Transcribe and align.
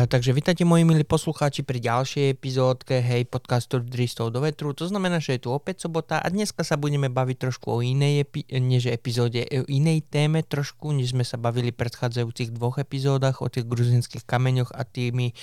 Uh, 0.00 0.08
takže 0.08 0.32
vítajte 0.32 0.64
moji 0.64 0.80
milí 0.88 1.04
poslucháči 1.04 1.60
pri 1.60 1.76
ďalšej 1.76 2.32
epizódke 2.32 3.04
hej 3.04 3.28
podcastu 3.28 3.84
Dristov 3.84 4.32
do 4.32 4.40
vetru. 4.40 4.72
To 4.72 4.88
znamená, 4.88 5.20
že 5.20 5.36
je 5.36 5.44
tu 5.44 5.52
opäť 5.52 5.84
sobota 5.84 6.16
a 6.16 6.26
dneska 6.32 6.64
sa 6.64 6.80
budeme 6.80 7.12
baviť 7.12 7.36
trošku 7.36 7.68
o 7.68 7.84
inej 7.84 8.24
epi- 8.24 8.48
než 8.48 8.88
epizóde, 8.88 9.44
o 9.44 9.68
inej 9.68 10.08
téme 10.08 10.40
trošku, 10.40 10.88
než 10.96 11.12
sme 11.12 11.20
sa 11.20 11.36
bavili 11.36 11.68
v 11.68 11.84
predchádzajúcich 11.84 12.48
dvoch 12.48 12.80
epizódach 12.80 13.44
o 13.44 13.52
tých 13.52 13.68
gruzinských 13.68 14.24
kameňoch 14.24 14.72
a 14.72 14.88
tými 14.88 15.36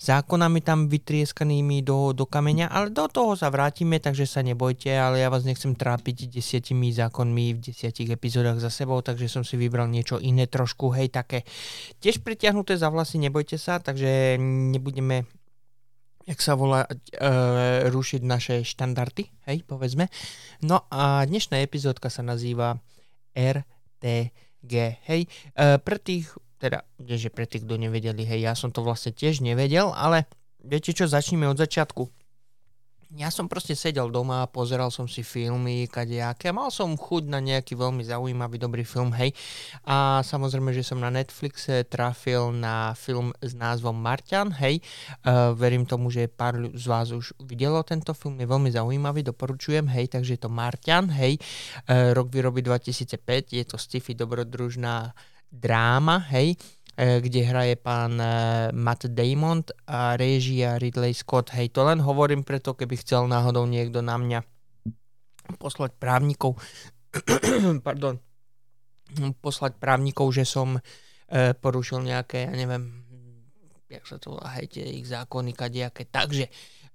zákonami 0.00 0.64
tam 0.64 0.88
vytrieskanými 0.88 1.84
do, 1.84 2.16
do 2.16 2.24
kameňa, 2.24 2.72
ale 2.72 2.88
do 2.88 3.04
toho 3.04 3.36
sa 3.36 3.52
vrátime, 3.52 4.00
takže 4.00 4.24
sa 4.24 4.40
nebojte, 4.40 4.96
ale 4.96 5.20
ja 5.20 5.28
vás 5.28 5.44
nechcem 5.44 5.76
trápiť 5.76 6.32
desiatimi 6.32 6.88
zákonmi 6.96 7.52
v 7.52 7.68
desiatich 7.68 8.08
epizódach 8.08 8.64
za 8.64 8.72
sebou, 8.72 9.04
takže 9.04 9.28
som 9.28 9.44
si 9.44 9.60
vybral 9.60 9.92
niečo 9.92 10.16
iné 10.16 10.48
trošku, 10.48 10.88
hej, 10.96 11.12
také 11.12 11.44
tiež 12.00 12.24
pritiahnuté 12.24 12.80
za 12.80 12.88
vlasy, 12.88 13.20
nebojte 13.20 13.60
sa, 13.60 13.76
takže 13.90 14.38
nebudeme 14.38 15.26
jak 16.30 16.38
sa 16.38 16.54
volá, 16.54 16.86
e, 16.86 16.94
rušiť 17.90 18.22
naše 18.22 18.62
štandardy, 18.62 19.26
hej, 19.50 19.66
povedzme. 19.66 20.06
No 20.62 20.86
a 20.86 21.26
dnešná 21.26 21.58
epizódka 21.58 22.06
sa 22.06 22.22
nazýva 22.22 22.78
RTG, 23.34 24.72
hej. 25.10 25.26
E, 25.26 25.82
pre 25.82 25.98
tých, 25.98 26.30
teda, 26.62 26.86
že 27.02 27.34
pre 27.34 27.50
tých, 27.50 27.66
kto 27.66 27.74
nevedeli, 27.82 28.22
hej, 28.22 28.46
ja 28.46 28.54
som 28.54 28.70
to 28.70 28.86
vlastne 28.86 29.10
tiež 29.10 29.42
nevedel, 29.42 29.90
ale 29.90 30.30
viete 30.62 30.94
čo, 30.94 31.10
začneme 31.10 31.50
od 31.50 31.58
začiatku 31.58 32.19
ja 33.18 33.26
som 33.26 33.50
proste 33.50 33.74
sedel 33.74 34.06
doma, 34.14 34.46
pozeral 34.46 34.94
som 34.94 35.10
si 35.10 35.26
filmy, 35.26 35.90
kadejaké, 35.90 36.54
mal 36.54 36.70
som 36.70 36.94
chuť 36.94 37.26
na 37.26 37.42
nejaký 37.42 37.74
veľmi 37.74 38.06
zaujímavý, 38.06 38.56
dobrý 38.62 38.86
film, 38.86 39.10
hej. 39.18 39.34
A 39.82 40.22
samozrejme, 40.22 40.70
že 40.70 40.86
som 40.86 41.02
na 41.02 41.10
Netflixe 41.10 41.82
trafil 41.90 42.54
na 42.54 42.94
film 42.94 43.34
s 43.42 43.50
názvom 43.58 43.98
Marťan, 43.98 44.54
hej. 44.62 44.78
Uh, 45.26 45.50
verím 45.58 45.82
tomu, 45.90 46.14
že 46.14 46.30
pár 46.30 46.70
z 46.70 46.86
vás 46.86 47.10
už 47.10 47.34
videlo 47.42 47.82
tento 47.82 48.14
film, 48.14 48.38
je 48.38 48.46
veľmi 48.46 48.70
zaujímavý, 48.70 49.26
doporučujem, 49.26 49.90
hej, 49.90 50.06
takže 50.14 50.38
je 50.38 50.42
to 50.46 50.50
Marťan, 50.50 51.10
hej. 51.10 51.34
Uh, 51.90 52.14
rok 52.14 52.30
výroby 52.30 52.62
2005, 52.62 53.58
je 53.58 53.64
to 53.66 53.74
sci-fi 53.74 54.14
dobrodružná 54.14 55.10
dráma, 55.50 56.30
hej 56.30 56.54
E, 56.54 56.79
kde 56.96 57.40
hraje 57.46 57.74
pán 57.78 58.18
e, 58.20 58.26
Matt 58.74 59.08
Damon 59.08 59.62
a 59.86 60.18
režia 60.18 60.76
Ridley 60.76 61.14
Scott. 61.14 61.54
Hej, 61.54 61.72
to 61.72 61.86
len 61.86 62.02
hovorím 62.02 62.42
preto, 62.44 62.74
keby 62.74 62.98
chcel 63.00 63.30
náhodou 63.30 63.64
niekto 63.64 64.02
na 64.04 64.18
mňa 64.18 64.40
poslať 65.56 65.96
právnikov, 65.96 66.58
pardon, 67.86 68.18
poslať 69.40 69.78
právnikov, 69.80 70.30
že 70.34 70.44
som 70.46 70.76
e, 70.76 70.80
porušil 71.56 72.04
nejaké, 72.04 72.46
ja 72.46 72.54
neviem, 72.54 73.00
jak 73.90 74.06
sa 74.06 74.22
to 74.22 74.38
volá, 74.38 74.54
hej, 74.58 74.70
tie 74.70 74.86
ich 74.86 75.10
zákony, 75.10 75.50
kadejaké. 75.50 76.06
Takže 76.06 76.46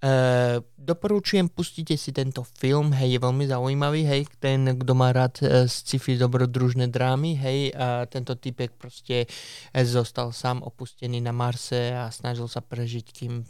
Uh, 0.03 0.59
doporučujem, 0.75 1.47
pustite 1.49 1.95
si 1.95 2.11
tento 2.11 2.43
film, 2.43 2.91
hej, 2.93 3.15
je 3.15 3.19
veľmi 3.25 3.47
zaujímavý, 3.47 4.05
hej, 4.05 4.27
ten, 4.37 4.67
kto 4.75 4.91
má 4.91 5.15
rád 5.15 5.39
uh, 5.41 5.65
sci-fi 5.65 6.19
dobrodružné 6.19 6.91
drámy, 6.91 7.33
hej, 7.39 7.71
a 7.73 8.03
tento 8.05 8.35
typek 8.35 8.75
proste 8.75 9.25
uh, 9.25 9.81
zostal 9.87 10.35
sám 10.35 10.61
opustený 10.61 11.23
na 11.23 11.31
Marse 11.31 11.95
a 11.95 12.11
snažil 12.11 12.45
sa 12.51 12.59
prežiť, 12.59 13.05
kým 13.07 13.47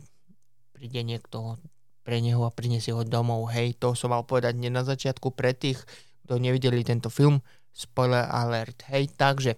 príde 0.72 1.02
niekto 1.02 1.60
pre 2.06 2.22
neho 2.22 2.46
a 2.46 2.54
prinesie 2.54 2.94
ho 2.94 3.02
domov, 3.02 3.50
hej, 3.52 3.76
to 3.76 3.98
som 3.98 4.14
mal 4.14 4.24
povedať 4.24 4.56
nie 4.56 4.70
na 4.70 4.86
začiatku 4.86 5.34
pre 5.34 5.52
tých, 5.58 5.82
kto 6.30 6.40
nevideli 6.40 6.86
tento 6.86 7.10
film, 7.10 7.42
spoiler 7.74 8.32
alert, 8.32 8.86
hej, 8.94 9.10
takže 9.18 9.58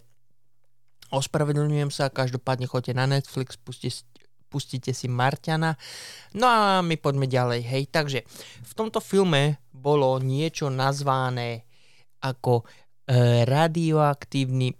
ospravedlňujem 1.12 1.92
sa, 1.94 2.10
každopádne 2.10 2.66
choďte 2.66 2.96
na 2.96 3.06
Netflix, 3.06 3.60
pustite, 3.60 4.08
pustíte 4.48 4.96
si 4.96 5.12
Marťana. 5.12 5.76
No 6.40 6.46
a 6.48 6.62
my 6.82 6.96
poďme 6.98 7.28
ďalej, 7.28 7.62
hej. 7.68 7.84
Takže 7.92 8.20
v 8.64 8.74
tomto 8.74 9.04
filme 9.04 9.62
bolo 9.70 10.18
niečo 10.24 10.72
nazvané 10.72 11.68
ako 12.24 12.64
e, 12.64 13.44
radioaktívny, 13.46 14.74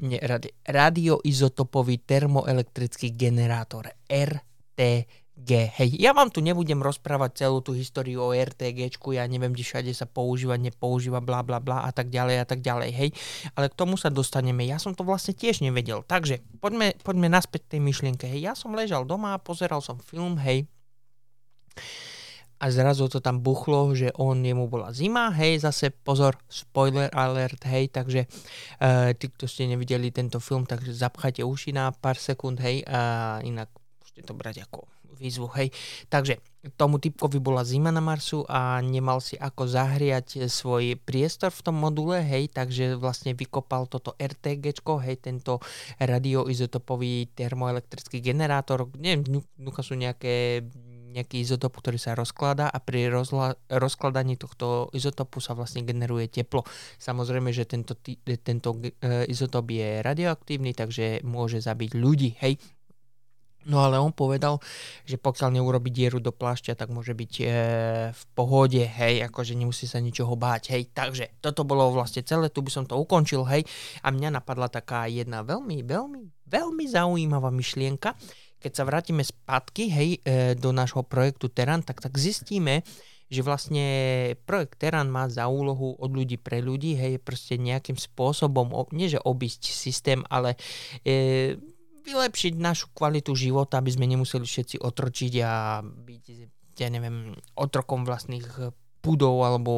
radioizotopový 0.66 2.02
termoelektrický 2.02 3.14
generátor 3.14 3.92
RT 4.08 4.80
G. 5.38 5.70
Hej, 5.70 6.02
ja 6.02 6.18
vám 6.18 6.34
tu 6.34 6.42
nebudem 6.42 6.82
rozprávať 6.82 7.46
celú 7.46 7.62
tú 7.62 7.78
históriu 7.78 8.26
o 8.26 8.34
RTG, 8.34 8.90
ja 9.14 9.22
neviem, 9.30 9.54
kde 9.54 9.62
všade 9.62 9.94
sa 9.94 10.10
používa, 10.10 10.58
nepoužíva, 10.58 11.22
bla 11.22 11.46
bla 11.46 11.62
bla 11.62 11.86
a 11.86 11.94
tak 11.94 12.10
ďalej 12.10 12.42
a 12.42 12.46
tak 12.50 12.66
ďalej, 12.66 12.90
hej. 12.90 13.10
Ale 13.54 13.70
k 13.70 13.78
tomu 13.78 14.02
sa 14.02 14.10
dostaneme. 14.10 14.66
Ja 14.66 14.82
som 14.82 14.98
to 14.98 15.06
vlastne 15.06 15.38
tiež 15.38 15.62
nevedel. 15.62 16.02
Takže 16.02 16.42
poďme, 16.58 16.98
poďme 17.06 17.30
naspäť 17.30 17.78
tej 17.78 17.86
myšlienke. 17.86 18.26
Hej, 18.26 18.50
ja 18.50 18.54
som 18.58 18.74
ležal 18.74 19.06
doma, 19.06 19.38
pozeral 19.38 19.78
som 19.86 20.02
film, 20.02 20.42
hej. 20.42 20.66
A 22.58 22.74
zrazu 22.74 23.06
to 23.06 23.22
tam 23.22 23.46
buchlo, 23.46 23.94
že 23.94 24.10
on, 24.18 24.42
jemu 24.42 24.66
bola 24.66 24.90
zima, 24.90 25.30
hej, 25.30 25.62
zase 25.62 25.94
pozor, 25.94 26.42
spoiler 26.50 27.14
alert, 27.14 27.62
hej, 27.70 27.94
takže 27.94 28.26
uh, 28.26 29.14
tí, 29.14 29.30
kto 29.30 29.46
ste 29.46 29.70
nevideli 29.70 30.10
tento 30.10 30.42
film, 30.42 30.66
takže 30.66 30.90
zapchajte 30.90 31.46
uši 31.46 31.78
na 31.78 31.94
pár 31.94 32.18
sekúnd, 32.18 32.58
hej, 32.58 32.82
a 32.90 33.38
inak 33.46 33.70
môžete 34.02 34.26
to 34.26 34.34
brať 34.34 34.66
ako 34.66 34.90
výzvu, 35.18 35.50
hej. 35.58 35.74
Takže 36.08 36.40
tomu 36.76 37.00
typkovi 37.00 37.40
bola 37.40 37.64
zima 37.64 37.94
na 37.94 38.04
Marsu 38.04 38.44
a 38.50 38.82
nemal 38.84 39.24
si 39.24 39.40
ako 39.40 39.70
zahriať 39.70 40.52
svoj 40.52 41.00
priestor 41.00 41.54
v 41.54 41.64
tom 41.64 41.80
module, 41.80 42.20
hej, 42.20 42.52
takže 42.52 43.00
vlastne 43.00 43.34
vykopal 43.34 43.88
toto 43.88 44.14
RTG, 44.20 44.74
hej, 45.06 45.16
tento 45.22 45.64
radioizotopový 46.02 47.32
termoelektrický 47.34 48.20
generátor, 48.20 48.92
neviem, 49.00 49.46
dnuka 49.56 49.82
sú 49.82 49.96
nejaké 49.96 50.66
nejaký 51.18 51.42
izotop, 51.42 51.74
ktorý 51.82 51.98
sa 51.98 52.14
rozkladá 52.14 52.70
a 52.70 52.78
pri 52.78 53.10
rozla- 53.10 53.58
rozkladaní 53.74 54.38
tohto 54.38 54.94
izotopu 54.94 55.42
sa 55.42 55.58
vlastne 55.58 55.82
generuje 55.82 56.30
teplo. 56.30 56.62
Samozrejme, 57.02 57.50
že 57.50 57.66
tento, 57.66 57.98
tento 58.22 58.70
e, 58.78 59.26
izotop 59.26 59.66
je 59.74 60.06
radioaktívny, 60.06 60.78
takže 60.78 61.26
môže 61.26 61.64
zabiť 61.64 61.92
ľudí, 61.98 62.38
hej, 62.38 62.62
No 63.68 63.84
ale 63.84 64.00
on 64.00 64.16
povedal, 64.16 64.64
že 65.04 65.20
pokiaľ 65.20 65.60
neurobi 65.60 65.92
dieru 65.92 66.24
do 66.24 66.32
plášťa, 66.32 66.80
tak 66.80 66.88
môže 66.88 67.12
byť 67.12 67.34
e, 67.44 67.46
v 68.16 68.24
pohode, 68.32 68.80
hej, 68.80 69.28
akože 69.28 69.60
nemusí 69.60 69.84
sa 69.84 70.00
ničoho 70.00 70.40
báť, 70.40 70.72
hej. 70.72 70.88
Takže 70.88 71.44
toto 71.44 71.68
bolo 71.68 71.92
vlastne 71.92 72.24
celé, 72.24 72.48
tu 72.48 72.64
by 72.64 72.72
som 72.72 72.88
to 72.88 72.96
ukončil, 72.96 73.44
hej. 73.44 73.68
A 74.08 74.16
mňa 74.16 74.40
napadla 74.40 74.72
taká 74.72 75.12
jedna 75.12 75.44
veľmi, 75.44 75.84
veľmi, 75.84 76.48
veľmi 76.48 76.84
zaujímavá 76.88 77.52
myšlienka. 77.52 78.16
Keď 78.58 78.72
sa 78.72 78.88
vrátime 78.88 79.28
spätky, 79.28 79.92
hej, 79.92 80.10
e, 80.24 80.56
do 80.56 80.72
nášho 80.72 81.04
projektu 81.04 81.52
Teran, 81.52 81.84
tak, 81.84 82.00
tak 82.00 82.16
zistíme, 82.16 82.88
že 83.28 83.44
vlastne 83.44 83.86
projekt 84.48 84.80
Teran 84.80 85.12
má 85.12 85.28
za 85.28 85.52
úlohu 85.52 86.00
od 86.00 86.08
ľudí 86.16 86.40
pre 86.40 86.64
ľudí, 86.64 86.96
hej, 86.96 87.20
proste 87.20 87.60
nejakým 87.60 88.00
spôsobom, 88.00 88.72
nie 88.96 89.12
že 89.12 89.20
obísť 89.20 89.76
systém, 89.76 90.24
ale 90.32 90.56
e, 91.04 91.60
vylepšiť 92.08 92.54
našu 92.56 92.88
kvalitu 92.96 93.36
života, 93.36 93.84
aby 93.84 93.92
sme 93.92 94.08
nemuseli 94.08 94.48
všetci 94.48 94.80
otročiť 94.80 95.34
a 95.44 95.84
byť, 95.84 96.24
ja 96.80 96.88
neviem, 96.88 97.36
otrokom 97.60 98.08
vlastných 98.08 98.48
pudov 99.04 99.44
alebo 99.44 99.74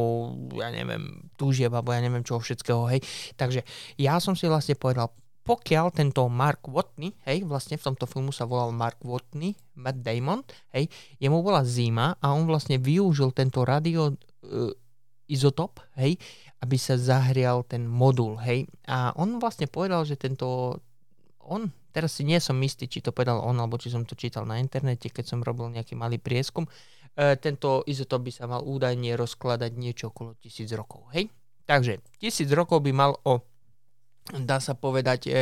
ja 0.58 0.70
neviem, 0.74 1.30
túžieb 1.38 1.74
alebo 1.74 1.94
ja 1.94 2.02
neviem 2.02 2.26
čoho 2.26 2.42
všetkého, 2.42 2.86
hej. 2.90 3.02
Takže 3.38 3.66
ja 3.98 4.22
som 4.22 4.34
si 4.38 4.46
vlastne 4.50 4.74
povedal, 4.78 5.14
pokiaľ 5.46 5.90
tento 5.90 6.30
Mark 6.30 6.70
Watney, 6.70 7.14
hej, 7.26 7.42
vlastne 7.42 7.78
v 7.78 7.86
tomto 7.90 8.06
filmu 8.06 8.30
sa 8.30 8.46
volal 8.46 8.70
Mark 8.70 9.02
Watney, 9.02 9.58
Matt 9.78 10.06
Damon, 10.06 10.46
hej, 10.78 10.86
jemu 11.18 11.42
bola 11.42 11.66
zima 11.66 12.14
a 12.22 12.38
on 12.38 12.46
vlastne 12.46 12.78
využil 12.78 13.34
tento 13.34 13.66
radio 13.66 14.14
uh, 14.14 14.70
izotop, 15.26 15.82
hej, 15.98 16.18
aby 16.62 16.78
sa 16.78 17.02
zahrial 17.02 17.66
ten 17.66 17.86
modul, 17.86 18.38
hej. 18.42 18.70
A 18.86 19.14
on 19.18 19.42
vlastne 19.42 19.66
povedal, 19.66 20.06
že 20.06 20.22
tento, 20.22 20.78
on 21.42 21.70
teraz 21.90 22.18
si 22.18 22.24
nie 22.24 22.38
som 22.38 22.58
istý, 22.62 22.86
či 22.86 23.02
to 23.04 23.12
povedal 23.12 23.42
on, 23.42 23.58
alebo 23.58 23.78
či 23.82 23.90
som 23.90 24.06
to 24.06 24.14
čítal 24.14 24.46
na 24.46 24.62
internete, 24.62 25.10
keď 25.10 25.26
som 25.36 25.40
robil 25.42 25.70
nejaký 25.74 25.98
malý 25.98 26.22
prieskum. 26.22 26.70
E, 27.18 27.36
tento 27.42 27.84
izotop 27.90 28.24
by 28.26 28.32
sa 28.32 28.46
mal 28.46 28.62
údajne 28.64 29.18
rozkladať 29.18 29.72
niečo 29.76 30.14
okolo 30.14 30.38
tisíc 30.38 30.70
rokov. 30.72 31.10
Hej? 31.12 31.28
Takže 31.66 32.02
tisíc 32.22 32.50
rokov 32.50 32.82
by 32.86 32.92
mal 32.94 33.12
o, 33.26 33.44
dá 34.38 34.62
sa 34.62 34.78
povedať, 34.78 35.30
e, 35.30 35.34
e, 35.34 35.42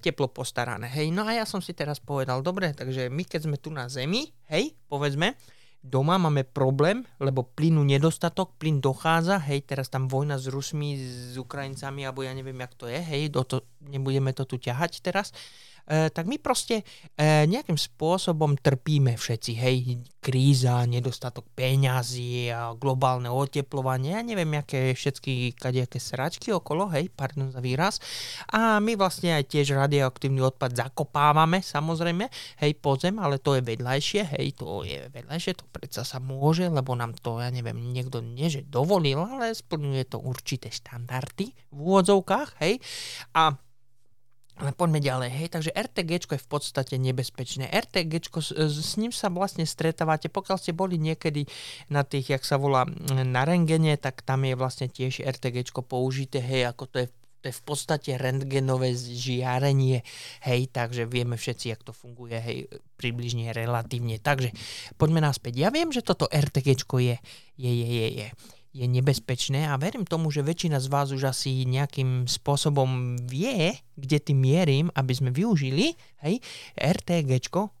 teplo 0.00 0.28
postarané. 0.32 0.88
Hej? 0.88 1.12
No 1.12 1.28
a 1.28 1.36
ja 1.36 1.44
som 1.44 1.60
si 1.60 1.76
teraz 1.76 2.00
povedal, 2.00 2.40
dobre, 2.40 2.72
takže 2.72 3.12
my 3.12 3.22
keď 3.24 3.40
sme 3.48 3.56
tu 3.60 3.68
na 3.70 3.86
Zemi, 3.86 4.32
hej, 4.48 4.72
povedzme, 4.88 5.36
doma 5.80 6.20
máme 6.20 6.44
problém, 6.44 7.08
lebo 7.16 7.42
plynu 7.42 7.84
nedostatok, 7.84 8.52
plyn 8.60 8.84
dochádza, 8.84 9.40
hej, 9.40 9.64
teraz 9.64 9.88
tam 9.88 10.12
vojna 10.12 10.36
s 10.36 10.46
Rusmi, 10.46 11.00
s 11.00 11.34
Ukrajincami, 11.40 12.04
alebo 12.04 12.20
ja 12.20 12.36
neviem, 12.36 12.60
jak 12.60 12.76
to 12.76 12.84
je, 12.84 13.00
hej, 13.00 13.32
do 13.32 13.42
to, 13.44 13.64
nebudeme 13.80 14.36
to 14.36 14.44
tu 14.44 14.60
ťahať 14.60 15.00
teraz. 15.00 15.32
Tak 15.90 16.30
my 16.30 16.38
proste 16.38 16.86
e, 17.18 17.44
nejakým 17.50 17.74
spôsobom 17.74 18.54
trpíme 18.54 19.18
všetci, 19.18 19.52
hej, 19.58 19.76
kríza, 20.22 20.86
nedostatok 20.86 21.48
peňazí 21.56 22.46
a 22.52 22.76
globálne 22.78 23.26
oteplovanie, 23.26 24.14
ja 24.14 24.22
neviem, 24.22 24.54
aké 24.54 24.94
všetky 24.94 25.58
kadejaké 25.58 25.98
sračky 25.98 26.54
okolo, 26.54 26.86
hej, 26.94 27.10
pardon 27.10 27.50
za 27.50 27.58
výraz. 27.58 27.98
A 28.54 28.78
my 28.78 28.94
vlastne 28.94 29.34
aj 29.34 29.50
tiež 29.50 29.74
radioaktívny 29.74 30.38
odpad 30.44 30.78
zakopávame, 30.78 31.58
samozrejme, 31.58 32.30
hej, 32.62 32.72
podzem, 32.78 33.18
ale 33.18 33.42
to 33.42 33.58
je 33.58 33.66
vedľajšie, 33.66 34.22
hej, 34.38 34.46
to 34.54 34.86
je 34.86 35.10
vedľajšie, 35.10 35.58
to 35.58 35.64
predsa 35.74 36.06
sa 36.06 36.22
môže, 36.22 36.70
lebo 36.70 36.94
nám 36.94 37.18
to, 37.18 37.42
ja 37.42 37.50
neviem, 37.50 37.90
niekto 37.90 38.22
nie, 38.22 38.46
dovolil, 38.68 39.18
ale 39.18 39.56
splňuje 39.56 40.04
to 40.06 40.22
určité 40.22 40.70
štandardy 40.70 41.50
v 41.72 41.78
úvodzovkách, 41.80 42.60
hej. 42.62 42.78
A 43.34 43.56
ale 44.60 44.76
poďme 44.76 45.00
ďalej, 45.00 45.30
hej, 45.32 45.48
takže 45.48 45.72
RTG 45.72 46.36
je 46.36 46.44
v 46.44 46.48
podstate 46.52 46.94
nebezpečné. 47.00 47.72
RTG, 47.72 48.28
s 48.68 48.92
ním 49.00 49.08
sa 49.08 49.32
vlastne 49.32 49.64
stretávate, 49.64 50.28
pokiaľ 50.28 50.56
ste 50.60 50.76
boli 50.76 51.00
niekedy 51.00 51.48
na 51.88 52.04
tých, 52.04 52.36
jak 52.36 52.44
sa 52.44 52.60
volá, 52.60 52.84
na 53.10 53.42
rengene, 53.48 53.96
tak 53.96 54.20
tam 54.20 54.44
je 54.44 54.52
vlastne 54.52 54.92
tiež 54.92 55.24
RTG 55.24 55.72
použité, 55.80 56.44
hej, 56.44 56.68
ako 56.68 56.84
to 56.86 56.96
je 57.02 57.08
to 57.40 57.48
je 57.48 57.56
v 57.56 57.64
podstate 57.64 58.10
rentgenové 58.20 58.92
žiarenie, 58.92 60.04
hej, 60.44 60.68
takže 60.68 61.08
vieme 61.08 61.40
všetci, 61.40 61.72
jak 61.72 61.80
to 61.80 61.96
funguje, 61.96 62.36
hej, 62.36 62.68
približne 63.00 63.56
relatívne. 63.56 64.20
Takže 64.20 64.52
poďme 65.00 65.24
naspäť. 65.24 65.56
Ja 65.56 65.72
viem, 65.72 65.88
že 65.88 66.04
toto 66.04 66.28
RTG 66.28 66.76
je, 66.76 67.16
je, 67.56 67.72
je, 67.72 67.88
je, 67.88 68.08
je 68.12 68.26
je 68.70 68.86
nebezpečné 68.86 69.66
a 69.66 69.74
verím 69.74 70.06
tomu, 70.06 70.30
že 70.30 70.46
väčšina 70.46 70.78
z 70.78 70.86
vás 70.86 71.10
už 71.10 71.26
asi 71.26 71.66
nejakým 71.66 72.30
spôsobom 72.30 73.18
vie, 73.26 73.74
kde 73.98 74.18
tým 74.22 74.38
mierim, 74.38 74.86
aby 74.94 75.10
sme 75.10 75.34
využili 75.34 75.98
hej, 76.22 76.38
RTG 76.78 77.30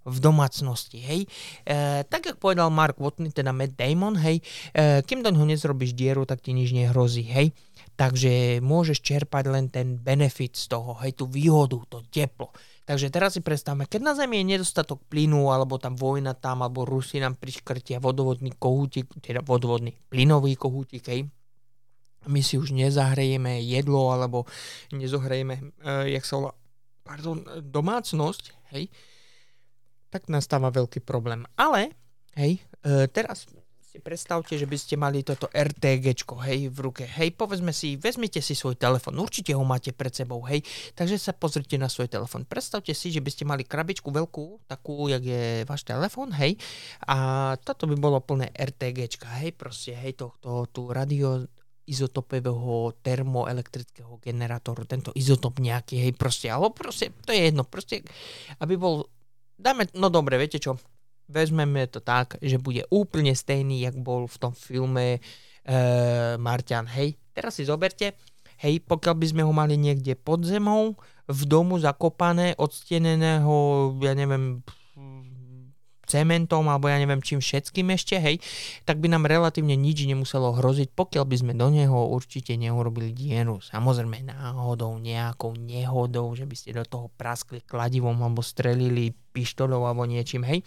v 0.02 0.18
domácnosti. 0.18 0.98
Hej. 0.98 1.30
E, 1.62 2.02
tak, 2.02 2.34
ako 2.34 2.42
povedal 2.42 2.74
Mark 2.74 2.98
Watney, 2.98 3.30
teda 3.30 3.54
Matt 3.54 3.78
Damon, 3.78 4.18
hej, 4.18 4.42
e, 4.74 5.06
kým 5.06 5.22
do 5.22 5.30
neho 5.30 5.46
nezrobíš 5.46 5.94
dieru, 5.94 6.26
tak 6.26 6.42
ti 6.42 6.50
nič 6.50 6.74
nehrozí. 6.74 7.22
Hej. 7.22 7.54
Takže 7.94 8.58
môžeš 8.58 8.98
čerpať 8.98 9.44
len 9.46 9.70
ten 9.70 9.94
benefit 9.94 10.58
z 10.58 10.74
toho, 10.74 10.98
hej, 11.06 11.14
tú 11.14 11.30
výhodu, 11.30 11.78
to 11.86 12.02
teplo. 12.10 12.50
Takže 12.90 13.06
teraz 13.06 13.38
si 13.38 13.40
predstavme, 13.46 13.86
keď 13.86 14.02
na 14.02 14.18
Zemi 14.18 14.42
je 14.42 14.58
nedostatok 14.58 14.98
plynu, 15.06 15.54
alebo 15.54 15.78
tam 15.78 15.94
vojna 15.94 16.34
tam, 16.34 16.66
alebo 16.66 16.82
Rusi 16.82 17.22
nám 17.22 17.38
priškrtia 17.38 18.02
vodovodný 18.02 18.50
kohútik, 18.58 19.06
teda 19.22 19.46
vodovodný 19.46 19.94
plynový 20.10 20.58
kohútik, 20.58 21.06
hej, 21.06 21.30
my 22.26 22.42
si 22.42 22.58
už 22.58 22.74
nezahrejeme 22.74 23.62
jedlo, 23.62 24.10
alebo 24.10 24.42
nezohrejeme, 24.90 25.70
uh, 25.86 26.02
jak 26.10 26.26
sa 26.26 26.34
volá, 26.42 26.52
pardon, 27.06 27.46
domácnosť, 27.62 28.74
hej, 28.74 28.90
tak 30.10 30.26
nastáva 30.26 30.74
veľký 30.74 30.98
problém. 31.06 31.46
Ale, 31.54 31.94
hej, 32.34 32.58
uh, 32.82 33.06
teraz 33.06 33.46
si 33.90 33.98
predstavte, 33.98 34.54
že 34.54 34.70
by 34.70 34.76
ste 34.78 34.94
mali 34.94 35.26
toto 35.26 35.50
RTG, 35.50 36.14
hej, 36.46 36.70
v 36.70 36.78
ruke. 36.78 37.02
Hej, 37.10 37.34
povedzme 37.34 37.74
si, 37.74 37.98
vezmite 37.98 38.38
si 38.38 38.54
svoj 38.54 38.78
telefon, 38.78 39.18
určite 39.18 39.50
ho 39.50 39.66
máte 39.66 39.90
pred 39.90 40.14
sebou, 40.14 40.38
hej, 40.46 40.62
takže 40.94 41.18
sa 41.18 41.34
pozrite 41.34 41.74
na 41.74 41.90
svoj 41.90 42.06
telefon. 42.06 42.46
Predstavte 42.46 42.94
si, 42.94 43.10
že 43.10 43.18
by 43.18 43.30
ste 43.34 43.42
mali 43.50 43.66
krabičku 43.66 44.06
veľkú, 44.14 44.70
takú, 44.70 45.10
jak 45.10 45.26
je 45.26 45.66
váš 45.66 45.82
telefon, 45.82 46.30
hej, 46.38 46.54
a 47.02 47.58
toto 47.66 47.90
by 47.90 47.98
bolo 47.98 48.22
plné 48.22 48.54
RTG, 48.54 49.10
hej, 49.42 49.58
proste, 49.58 49.90
hej, 49.98 50.14
tohto, 50.14 50.70
tú 50.70 50.94
radio, 50.94 51.42
izotopového 51.90 52.94
termoelektrického 53.02 54.22
generátoru, 54.22 54.86
tento 54.86 55.10
izotop 55.18 55.58
nejaký, 55.58 55.98
hej, 55.98 56.14
proste, 56.14 56.46
alebo 56.46 56.70
proste, 56.70 57.10
to 57.26 57.34
je 57.34 57.50
jedno, 57.50 57.66
proste, 57.66 58.06
aby 58.62 58.78
bol, 58.78 59.10
dáme, 59.58 59.90
no 59.98 60.14
dobre, 60.14 60.38
viete 60.38 60.62
čo, 60.62 60.78
vezmeme 61.30 61.86
to 61.86 62.02
tak, 62.02 62.36
že 62.42 62.58
bude 62.58 62.84
úplne 62.90 63.32
stejný, 63.32 63.86
jak 63.86 63.96
bol 63.96 64.26
v 64.26 64.36
tom 64.36 64.52
filme 64.52 65.16
e, 65.16 65.20
Marťan. 66.36 66.90
Hej, 66.90 67.16
teraz 67.32 67.56
si 67.56 67.64
zoberte, 67.64 68.18
hej, 68.58 68.82
pokiaľ 68.84 69.14
by 69.14 69.26
sme 69.30 69.42
ho 69.46 69.52
mali 69.54 69.78
niekde 69.78 70.18
pod 70.18 70.42
zemou, 70.42 70.98
v 71.30 71.42
domu 71.46 71.78
zakopané, 71.78 72.58
odsteneného, 72.58 73.94
ja 74.02 74.12
neviem, 74.18 74.66
cementom 76.10 76.66
alebo 76.66 76.90
ja 76.90 76.98
neviem 76.98 77.22
čím 77.22 77.38
všetkým 77.38 77.94
ešte, 77.94 78.18
hej, 78.18 78.42
tak 78.82 78.98
by 78.98 79.06
nám 79.06 79.30
relatívne 79.30 79.78
nič 79.78 80.02
nemuselo 80.10 80.50
hroziť, 80.58 80.90
pokiaľ 80.90 81.24
by 81.24 81.36
sme 81.38 81.52
do 81.54 81.70
neho 81.70 82.10
určite 82.10 82.58
neurobili 82.58 83.14
dieru. 83.14 83.62
Samozrejme 83.62 84.26
náhodou, 84.26 84.98
nejakou 84.98 85.54
nehodou, 85.54 86.34
že 86.34 86.50
by 86.50 86.56
ste 86.58 86.74
do 86.74 86.82
toho 86.82 87.06
praskli 87.14 87.62
kladivom 87.62 88.18
alebo 88.18 88.42
strelili 88.42 89.14
pištolou 89.30 89.86
alebo 89.86 90.02
niečím, 90.10 90.42
hej. 90.42 90.66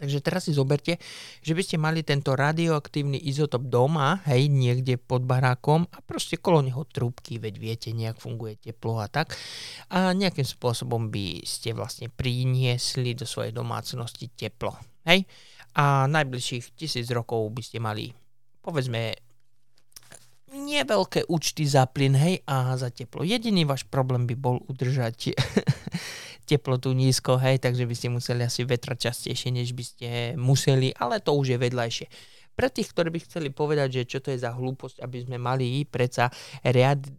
Takže 0.00 0.24
teraz 0.24 0.48
si 0.48 0.56
zoberte, 0.56 0.96
že 1.44 1.52
by 1.52 1.60
ste 1.60 1.76
mali 1.76 2.00
tento 2.00 2.32
radioaktívny 2.32 3.20
izotop 3.20 3.68
doma, 3.68 4.24
hej, 4.32 4.48
niekde 4.48 4.96
pod 4.96 5.28
barákom 5.28 5.84
a 5.92 6.00
proste 6.00 6.40
kolo 6.40 6.64
neho 6.64 6.88
trúbky, 6.88 7.36
veď 7.36 7.54
viete, 7.60 7.88
nejak 7.92 8.16
funguje 8.16 8.56
teplo 8.56 8.96
a 8.96 9.12
tak. 9.12 9.36
A 9.92 10.16
nejakým 10.16 10.48
spôsobom 10.48 11.12
by 11.12 11.44
ste 11.44 11.76
vlastne 11.76 12.08
priniesli 12.08 13.12
do 13.12 13.28
svojej 13.28 13.52
domácnosti 13.52 14.32
teplo, 14.32 14.72
hej. 15.04 15.28
A 15.76 16.08
najbližších 16.08 16.72
tisíc 16.72 17.06
rokov 17.12 17.44
by 17.52 17.60
ste 17.60 17.76
mali, 17.76 18.08
povedzme, 18.64 19.20
neveľké 20.50 21.28
účty 21.28 21.68
za 21.68 21.84
plyn, 21.86 22.16
hej, 22.16 22.40
a 22.48 22.72
za 22.80 22.88
teplo. 22.88 23.20
Jediný 23.20 23.68
váš 23.68 23.84
problém 23.84 24.24
by 24.24 24.34
bol 24.34 24.64
udržať 24.64 25.36
teplotu 26.56 26.90
nízko, 26.90 27.38
hej, 27.38 27.62
takže 27.62 27.86
by 27.86 27.94
ste 27.94 28.08
museli 28.10 28.42
asi 28.42 28.66
vetrať 28.66 28.98
častejšie, 28.98 29.54
než 29.54 29.70
by 29.70 29.84
ste 29.86 30.08
museli, 30.34 30.90
ale 30.98 31.22
to 31.22 31.30
už 31.38 31.54
je 31.54 31.58
vedľajšie. 31.62 32.08
Pre 32.50 32.68
tých, 32.68 32.92
ktorí 32.92 33.08
by 33.14 33.20
chceli 33.24 33.48
povedať, 33.48 34.02
že 34.02 34.02
čo 34.04 34.18
to 34.20 34.34
je 34.34 34.42
za 34.42 34.52
hlúposť, 34.52 35.00
aby 35.00 35.24
sme 35.24 35.40
mali 35.40 35.86
predsa 35.88 36.28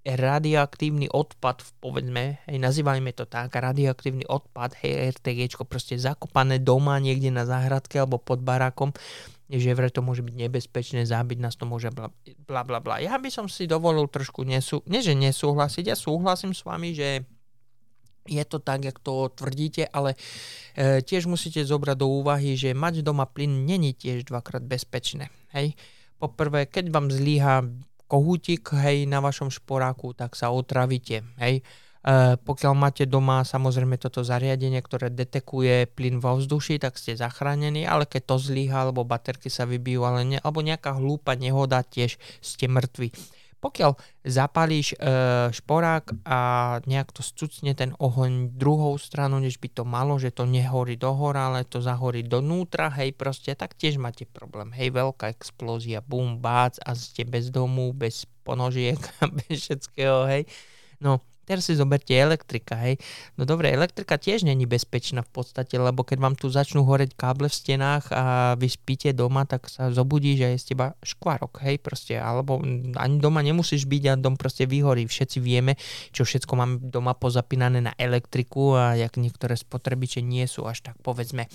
radioaktívny 0.06 1.10
odpad, 1.10 1.66
povedzme, 1.82 2.46
hej, 2.46 2.58
nazývajme 2.62 3.10
to 3.16 3.26
tak, 3.26 3.50
radioaktívny 3.50 4.28
odpad, 4.28 4.78
hej, 4.84 5.18
RTG, 5.18 5.58
proste 5.66 5.98
zakopané 5.98 6.62
doma 6.62 7.00
niekde 7.02 7.34
na 7.34 7.48
záhradke 7.48 7.98
alebo 7.98 8.22
pod 8.22 8.44
barákom, 8.46 8.94
že 9.50 9.74
vraj 9.74 9.90
to 9.90 10.06
môže 10.06 10.22
byť 10.22 10.36
nebezpečné, 10.48 11.10
zábiť 11.10 11.42
nás 11.42 11.58
to 11.58 11.66
môže 11.66 11.90
bla, 11.90 12.14
bla 12.46 12.62
bla 12.62 12.80
bla. 12.80 13.02
Ja 13.02 13.18
by 13.18 13.28
som 13.34 13.50
si 13.50 13.66
dovolil 13.66 14.08
trošku 14.08 14.46
nesú, 14.46 14.86
nie 14.86 15.02
že 15.02 15.18
nesúhlasiť, 15.18 15.90
ja 15.90 15.98
súhlasím 15.98 16.54
s 16.54 16.62
vami, 16.64 16.94
že 16.94 17.26
je 18.28 18.44
to 18.46 18.62
tak, 18.62 18.86
jak 18.86 18.98
to 19.02 19.34
tvrdíte, 19.34 19.90
ale 19.90 20.14
e, 20.78 21.02
tiež 21.02 21.26
musíte 21.26 21.66
zobrať 21.66 21.98
do 21.98 22.08
úvahy, 22.22 22.54
že 22.54 22.78
mať 22.78 23.02
doma 23.02 23.26
plyn 23.26 23.66
není 23.66 23.98
tiež 23.98 24.30
dvakrát 24.30 24.62
bezpečné. 24.62 25.34
Hej? 25.58 25.74
Poprvé, 26.22 26.70
keď 26.70 26.94
vám 26.94 27.10
zlíha 27.10 27.66
kohútik 28.06 28.70
hej, 28.78 29.10
na 29.10 29.24
vašom 29.24 29.50
šporáku, 29.50 30.14
tak 30.14 30.38
sa 30.38 30.54
otravíte. 30.54 31.26
Hej? 31.42 31.66
E, 32.02 32.38
pokiaľ 32.38 32.74
máte 32.78 33.04
doma 33.10 33.42
samozrejme 33.42 33.98
toto 33.98 34.22
zariadenie, 34.22 34.82
ktoré 34.86 35.10
detekuje 35.10 35.90
plyn 35.90 36.22
vo 36.22 36.38
vzduši, 36.38 36.78
tak 36.78 37.02
ste 37.02 37.18
zachránení, 37.18 37.90
ale 37.90 38.06
keď 38.06 38.34
to 38.34 38.36
zlíha, 38.38 38.86
alebo 38.86 39.02
baterky 39.02 39.50
sa 39.50 39.66
vybijú, 39.66 40.06
ale 40.06 40.22
ne, 40.26 40.38
alebo 40.42 40.62
nejaká 40.62 40.94
hlúpa 40.98 41.34
nehoda, 41.34 41.82
tiež 41.82 42.22
ste 42.38 42.70
mŕtvi. 42.70 43.14
Pokiaľ 43.62 43.94
zapálíš 44.26 44.98
e, 44.98 45.06
šporák 45.54 46.26
a 46.26 46.40
nejak 46.90 47.14
to 47.14 47.22
stucne 47.22 47.78
ten 47.78 47.94
ohoň 48.02 48.58
druhou 48.58 48.98
stranu, 48.98 49.38
než 49.38 49.62
by 49.62 49.70
to 49.70 49.84
malo, 49.86 50.18
že 50.18 50.34
to 50.34 50.50
nehorí 50.50 50.98
dohora, 50.98 51.54
ale 51.54 51.70
to 51.70 51.78
zahorí 51.78 52.26
donútra, 52.26 52.90
hej, 52.98 53.14
proste, 53.14 53.54
tak 53.54 53.78
tiež 53.78 54.02
máte 54.02 54.26
problém. 54.26 54.74
Hej, 54.74 54.98
veľká 54.98 55.30
explózia, 55.30 56.02
bum, 56.02 56.42
bác 56.42 56.82
a 56.82 56.98
ste 56.98 57.22
bez 57.22 57.54
domu, 57.54 57.94
bez 57.94 58.26
ponožiek 58.42 58.98
bez 59.46 59.70
všetkého, 59.70 60.26
hej. 60.26 60.50
No, 60.98 61.22
Teraz 61.42 61.66
si 61.66 61.74
zoberte 61.74 62.14
elektrika, 62.14 62.78
hej. 62.86 63.02
No 63.34 63.50
dobre, 63.50 63.74
elektrika 63.74 64.22
tiež 64.22 64.46
není 64.46 64.70
bezpečná 64.70 65.26
v 65.26 65.32
podstate, 65.42 65.76
lebo 65.82 66.06
keď 66.06 66.18
vám 66.22 66.36
tu 66.38 66.48
začnú 66.54 66.86
horeť 66.86 67.18
káble 67.18 67.50
v 67.50 67.58
stenách 67.58 68.14
a 68.14 68.54
vy 68.56 68.70
spíte 68.70 69.10
doma, 69.12 69.50
tak 69.50 69.66
sa 69.66 69.90
zobudí, 69.90 70.38
že 70.38 70.54
je 70.54 70.62
z 70.62 70.66
teba 70.76 70.94
škvarok, 71.02 71.66
hej, 71.66 71.82
proste, 71.82 72.22
alebo 72.22 72.62
ani 72.96 73.18
doma 73.18 73.42
nemusíš 73.42 73.90
byť 73.90 74.04
a 74.10 74.14
dom 74.22 74.38
proste 74.38 74.70
vyhorí. 74.70 75.10
Všetci 75.10 75.42
vieme, 75.42 75.76
čo 76.14 76.24
všetko 76.24 76.54
máme 76.54 76.76
doma 76.94 77.18
pozapínané 77.18 77.82
na 77.82 77.94
elektriku 77.98 78.78
a 78.78 78.94
jak 78.94 79.18
niektoré 79.18 79.58
spotrebiče 79.58 80.22
nie 80.22 80.46
sú 80.46 80.70
až 80.70 80.82
tak 80.82 80.98
povedzme 81.02 81.50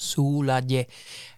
súlade 0.00 0.88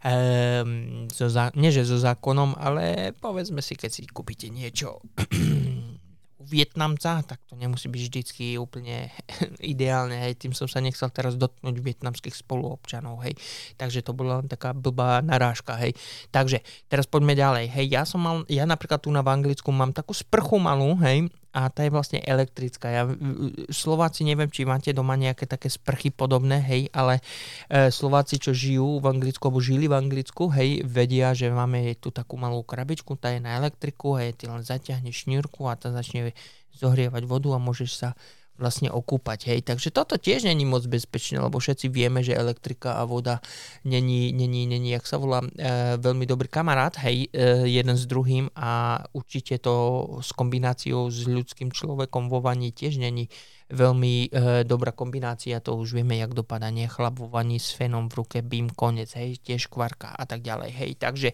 um, 0.06 1.10
so, 1.10 1.26
nie 1.58 1.74
že 1.74 1.82
so 1.82 1.98
zákonom, 1.98 2.54
ale 2.54 3.10
povedzme 3.18 3.58
si, 3.58 3.74
keď 3.74 3.90
si 3.90 4.06
kúpite 4.06 4.46
niečo 4.54 5.02
Vietnamca, 6.42 7.22
tak 7.22 7.40
to 7.46 7.54
nemusí 7.54 7.86
byť 7.86 8.02
vždycky 8.02 8.44
úplne 8.58 9.10
ideálne, 9.72 10.18
hej, 10.18 10.38
tým 10.38 10.52
som 10.52 10.66
sa 10.66 10.82
nechcel 10.82 11.08
teraz 11.10 11.38
dotknúť 11.38 11.78
vietnamských 11.78 12.34
spoluobčanov, 12.34 13.22
hej, 13.26 13.34
takže 13.78 14.02
to 14.02 14.12
bola 14.12 14.42
taká 14.46 14.74
blbá 14.76 15.22
narážka, 15.22 15.78
hej, 15.78 15.94
takže 16.34 16.60
teraz 16.90 17.06
poďme 17.06 17.38
ďalej, 17.38 17.66
hej, 17.72 17.86
ja 17.90 18.02
som 18.02 18.20
mal, 18.22 18.36
ja 18.50 18.66
napríklad 18.66 19.02
tu 19.02 19.10
na 19.10 19.22
v 19.22 19.32
Anglicku 19.32 19.70
mám 19.72 19.94
takú 19.94 20.12
sprchu 20.12 20.58
malú, 20.58 20.98
hej, 21.00 21.30
a 21.52 21.68
tá 21.68 21.84
je 21.84 21.92
vlastne 21.92 22.18
elektrická. 22.24 22.88
Ja, 22.88 23.04
Slováci 23.68 24.24
neviem, 24.24 24.48
či 24.48 24.64
máte 24.64 24.96
doma 24.96 25.20
nejaké 25.20 25.44
také 25.44 25.68
sprchy 25.68 26.08
podobné, 26.08 26.64
hej, 26.64 26.88
ale 26.96 27.20
e, 27.68 27.92
Slováci, 27.92 28.40
čo 28.40 28.56
žijú 28.56 29.04
v 29.04 29.06
Anglicku, 29.12 29.44
alebo 29.46 29.60
žili 29.60 29.84
v 29.84 30.00
Anglicku, 30.00 30.48
hej, 30.48 30.80
vedia, 30.88 31.36
že 31.36 31.52
máme 31.52 31.92
tu 32.00 32.08
takú 32.08 32.40
malú 32.40 32.64
krabičku, 32.64 33.20
tá 33.20 33.36
je 33.36 33.44
na 33.44 33.60
elektriku, 33.60 34.16
hej, 34.16 34.32
ty 34.32 34.48
len 34.48 34.64
zaťahneš 34.64 35.28
šnúrku 35.28 35.68
a 35.68 35.76
tá 35.76 35.92
začne 35.92 36.32
zohrievať 36.72 37.28
vodu 37.28 37.52
a 37.52 37.60
môžeš 37.60 37.90
sa 37.92 38.08
vlastne 38.62 38.94
okúpať. 38.94 39.50
Hej. 39.50 39.66
Takže 39.66 39.90
toto 39.90 40.14
tiež 40.14 40.46
není 40.46 40.62
moc 40.62 40.86
bezpečné, 40.86 41.42
lebo 41.42 41.58
všetci 41.58 41.90
vieme, 41.90 42.22
že 42.22 42.38
elektrika 42.38 43.02
a 43.02 43.02
voda 43.02 43.42
není, 43.82 44.30
není, 44.30 44.70
není 44.70 44.94
jak 44.94 45.02
sa 45.02 45.18
volá, 45.18 45.42
e, 45.42 45.98
veľmi 45.98 46.22
dobrý 46.22 46.46
kamarát, 46.46 46.94
hej, 47.02 47.26
e, 47.34 47.66
jeden 47.66 47.98
s 47.98 48.06
druhým 48.06 48.46
a 48.54 49.02
určite 49.10 49.58
to 49.58 49.74
s 50.22 50.30
kombináciou 50.30 51.10
s 51.10 51.26
ľudským 51.26 51.74
človekom 51.74 52.30
vo 52.30 52.38
vani 52.38 52.70
tiež 52.70 53.02
není 53.02 53.26
veľmi 53.72 54.14
e, 54.28 54.28
dobrá 54.68 54.92
kombinácia, 54.92 55.64
to 55.64 55.80
už 55.80 55.96
vieme, 55.96 56.20
jak 56.20 56.36
dopadá, 56.36 56.68
nie 56.68 56.84
chlapovaní 56.84 57.56
s 57.56 57.72
fenom 57.72 58.12
v 58.12 58.20
ruke, 58.20 58.38
bím, 58.44 58.68
konec, 58.68 59.16
hej, 59.16 59.40
tiež 59.40 59.72
kvarka 59.72 60.12
a 60.12 60.28
tak 60.28 60.44
ďalej, 60.44 60.70
hej. 60.76 60.90
Takže 61.00 61.28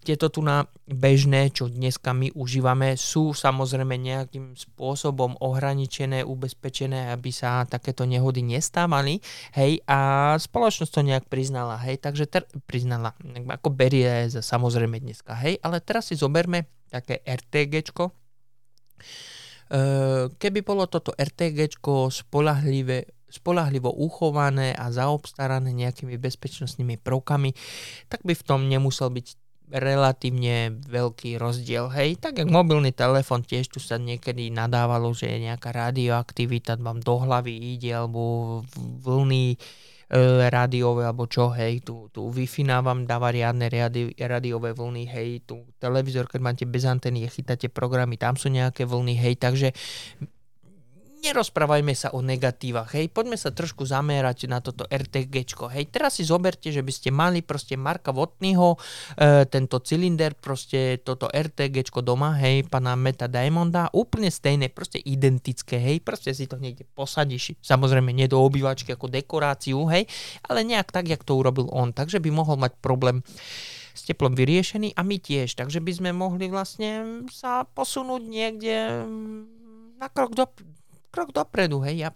tieto 0.00 0.32
tu 0.32 0.40
na 0.40 0.64
bežné, 0.88 1.52
čo 1.52 1.68
dneska 1.68 2.16
my 2.16 2.32
užívame, 2.32 2.96
sú 2.96 3.36
samozrejme 3.36 4.00
nejakým 4.00 4.56
spôsobom 4.56 5.36
ohraničené, 5.44 6.24
ubezpečené, 6.24 7.12
aby 7.12 7.28
sa 7.28 7.68
takéto 7.68 8.08
nehody 8.08 8.40
nestávali, 8.40 9.20
hej, 9.52 9.84
a 9.84 10.32
spoločnosť 10.40 10.90
to 10.90 11.02
nejak 11.04 11.24
priznala, 11.28 11.76
hej, 11.84 12.00
takže 12.00 12.24
ter- 12.24 12.48
priznala, 12.64 13.12
ako 13.52 13.68
berie 13.68 14.32
samozrejme 14.32 15.04
dneska, 15.04 15.36
hej, 15.36 15.60
ale 15.60 15.84
teraz 15.84 16.08
si 16.08 16.16
zoberme 16.16 16.64
také 16.88 17.20
RTGčko, 17.26 18.08
keby 20.38 20.60
bolo 20.60 20.84
toto 20.86 21.14
RTG 21.16 21.80
spolahlivé 22.12 23.08
spolahlivo 23.34 23.90
uchované 23.90 24.78
a 24.78 24.94
zaobstarané 24.94 25.74
nejakými 25.74 26.14
bezpečnostnými 26.22 27.02
prvkami, 27.02 27.50
tak 28.06 28.22
by 28.22 28.30
v 28.30 28.46
tom 28.46 28.70
nemusel 28.70 29.10
byť 29.10 29.26
relatívne 29.74 30.78
veľký 30.86 31.34
rozdiel. 31.34 31.90
Hej, 31.90 32.22
tak 32.22 32.38
jak 32.38 32.46
mobilný 32.46 32.94
telefon, 32.94 33.42
tiež 33.42 33.74
tu 33.74 33.82
sa 33.82 33.98
niekedy 33.98 34.54
nadávalo, 34.54 35.10
že 35.10 35.34
nejaká 35.34 35.74
radioaktivita 35.74 36.78
vám 36.78 37.02
do 37.02 37.18
hlavy 37.18 37.74
ide, 37.74 37.90
alebo 37.90 38.62
vlny 39.02 39.58
E, 39.58 39.58
rádiové 40.50 41.08
alebo 41.08 41.24
čo, 41.24 41.48
hej, 41.54 41.80
tu, 41.80 42.12
tu 42.12 42.28
Wi-Fi 42.28 42.68
vám 42.84 43.08
dáva 43.08 43.32
riadne 43.32 43.72
radi, 43.72 44.12
rádiové 44.20 44.76
vlny, 44.76 45.04
hej, 45.08 45.28
tu 45.48 45.64
televízor, 45.80 46.28
keď 46.28 46.40
máte 46.40 46.64
bez 46.68 46.84
antény, 46.84 47.24
chytáte 47.28 47.72
programy, 47.72 48.20
tam 48.20 48.36
sú 48.36 48.52
nejaké 48.52 48.84
vlny, 48.84 49.14
hej, 49.16 49.34
takže 49.40 49.72
nerozprávajme 51.24 51.96
sa 51.96 52.12
o 52.12 52.20
negatívach, 52.20 52.92
hej, 52.92 53.08
poďme 53.08 53.40
sa 53.40 53.48
trošku 53.48 53.88
zamerať 53.88 54.44
na 54.46 54.60
toto 54.60 54.84
RTG, 54.84 55.48
hej, 55.72 55.84
teraz 55.88 56.20
si 56.20 56.28
zoberte, 56.28 56.68
že 56.68 56.84
by 56.84 56.92
ste 56.92 57.08
mali 57.08 57.40
proste 57.40 57.80
Marka 57.80 58.12
Votnyho, 58.12 58.76
e, 59.16 59.48
tento 59.48 59.80
cylinder, 59.80 60.36
proste 60.36 61.00
toto 61.00 61.32
RTG 61.32 61.88
doma, 62.04 62.36
hej, 62.36 62.68
pana 62.68 62.92
Meta 62.94 63.24
Diamonda, 63.24 63.88
úplne 63.96 64.28
stejné, 64.28 64.68
proste 64.68 65.00
identické, 65.00 65.80
hej, 65.80 66.04
proste 66.04 66.36
si 66.36 66.44
to 66.44 66.60
niekde 66.60 66.84
posadíš, 66.92 67.56
samozrejme 67.64 68.12
nie 68.12 68.28
do 68.28 68.44
obývačky 68.44 68.92
ako 68.92 69.08
dekoráciu, 69.08 69.88
hej, 69.88 70.04
ale 70.44 70.60
nejak 70.62 70.92
tak, 70.92 71.08
jak 71.08 71.24
to 71.24 71.40
urobil 71.40 71.72
on, 71.72 71.96
takže 71.96 72.20
by 72.20 72.28
mohol 72.28 72.60
mať 72.60 72.76
problém 72.84 73.24
s 73.94 74.02
teplom 74.04 74.34
vyriešený 74.34 74.98
a 74.98 75.06
my 75.06 75.16
tiež, 75.22 75.54
takže 75.54 75.78
by 75.78 75.92
sme 75.94 76.10
mohli 76.10 76.50
vlastne 76.50 77.22
sa 77.30 77.62
posunúť 77.62 78.22
niekde 78.26 78.76
mm, 79.06 79.40
na 80.02 80.10
krok 80.10 80.34
do, 80.34 80.50
krok 81.14 81.30
dopredu, 81.30 81.78
hej. 81.86 82.10
A 82.10 82.12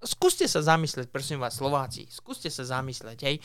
skúste 0.00 0.48
sa 0.48 0.64
zamyslieť, 0.64 1.12
prosím 1.12 1.44
vás, 1.44 1.60
Slováci, 1.60 2.08
skúste 2.08 2.48
sa 2.48 2.64
zamyslieť, 2.64 3.20
hej. 3.28 3.36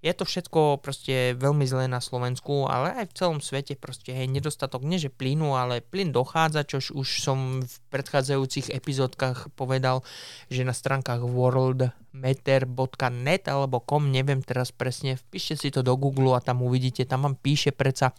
Je 0.00 0.16
to 0.16 0.24
všetko 0.24 0.80
proste 0.80 1.36
veľmi 1.36 1.68
zlé 1.68 1.84
na 1.84 2.00
Slovensku, 2.00 2.64
ale 2.64 3.04
aj 3.04 3.12
v 3.12 3.16
celom 3.20 3.44
svete 3.44 3.76
proste, 3.76 4.16
hej, 4.16 4.32
nedostatok 4.32 4.80
nie 4.80 4.96
že 4.96 5.12
plynu, 5.12 5.52
ale 5.52 5.84
plyn 5.84 6.08
dochádza, 6.08 6.64
čož 6.64 6.96
už 6.96 7.20
som 7.20 7.60
v 7.60 7.74
predchádzajúcich 7.92 8.72
epizódkach 8.72 9.52
povedal, 9.52 10.00
že 10.48 10.64
na 10.64 10.72
stránkach 10.72 11.20
worldmeter.net 11.20 13.44
alebo 13.52 13.84
com, 13.84 14.08
neviem 14.08 14.40
teraz 14.40 14.72
presne, 14.72 15.20
vpíšte 15.20 15.60
si 15.60 15.68
to 15.68 15.84
do 15.84 15.92
Google 16.00 16.32
a 16.32 16.40
tam 16.40 16.64
uvidíte, 16.64 17.04
tam 17.04 17.28
vám 17.28 17.36
píše 17.36 17.68
predsa 17.68 18.16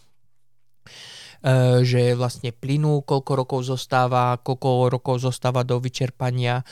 že 1.82 2.14
vlastne 2.14 2.54
plynú, 2.54 3.02
koľko 3.02 3.32
rokov 3.34 3.60
zostáva, 3.66 4.38
koľko 4.38 4.94
rokov 4.94 5.26
zostáva 5.26 5.66
do 5.66 5.82
vyčerpania 5.82 6.62
e, 6.62 6.66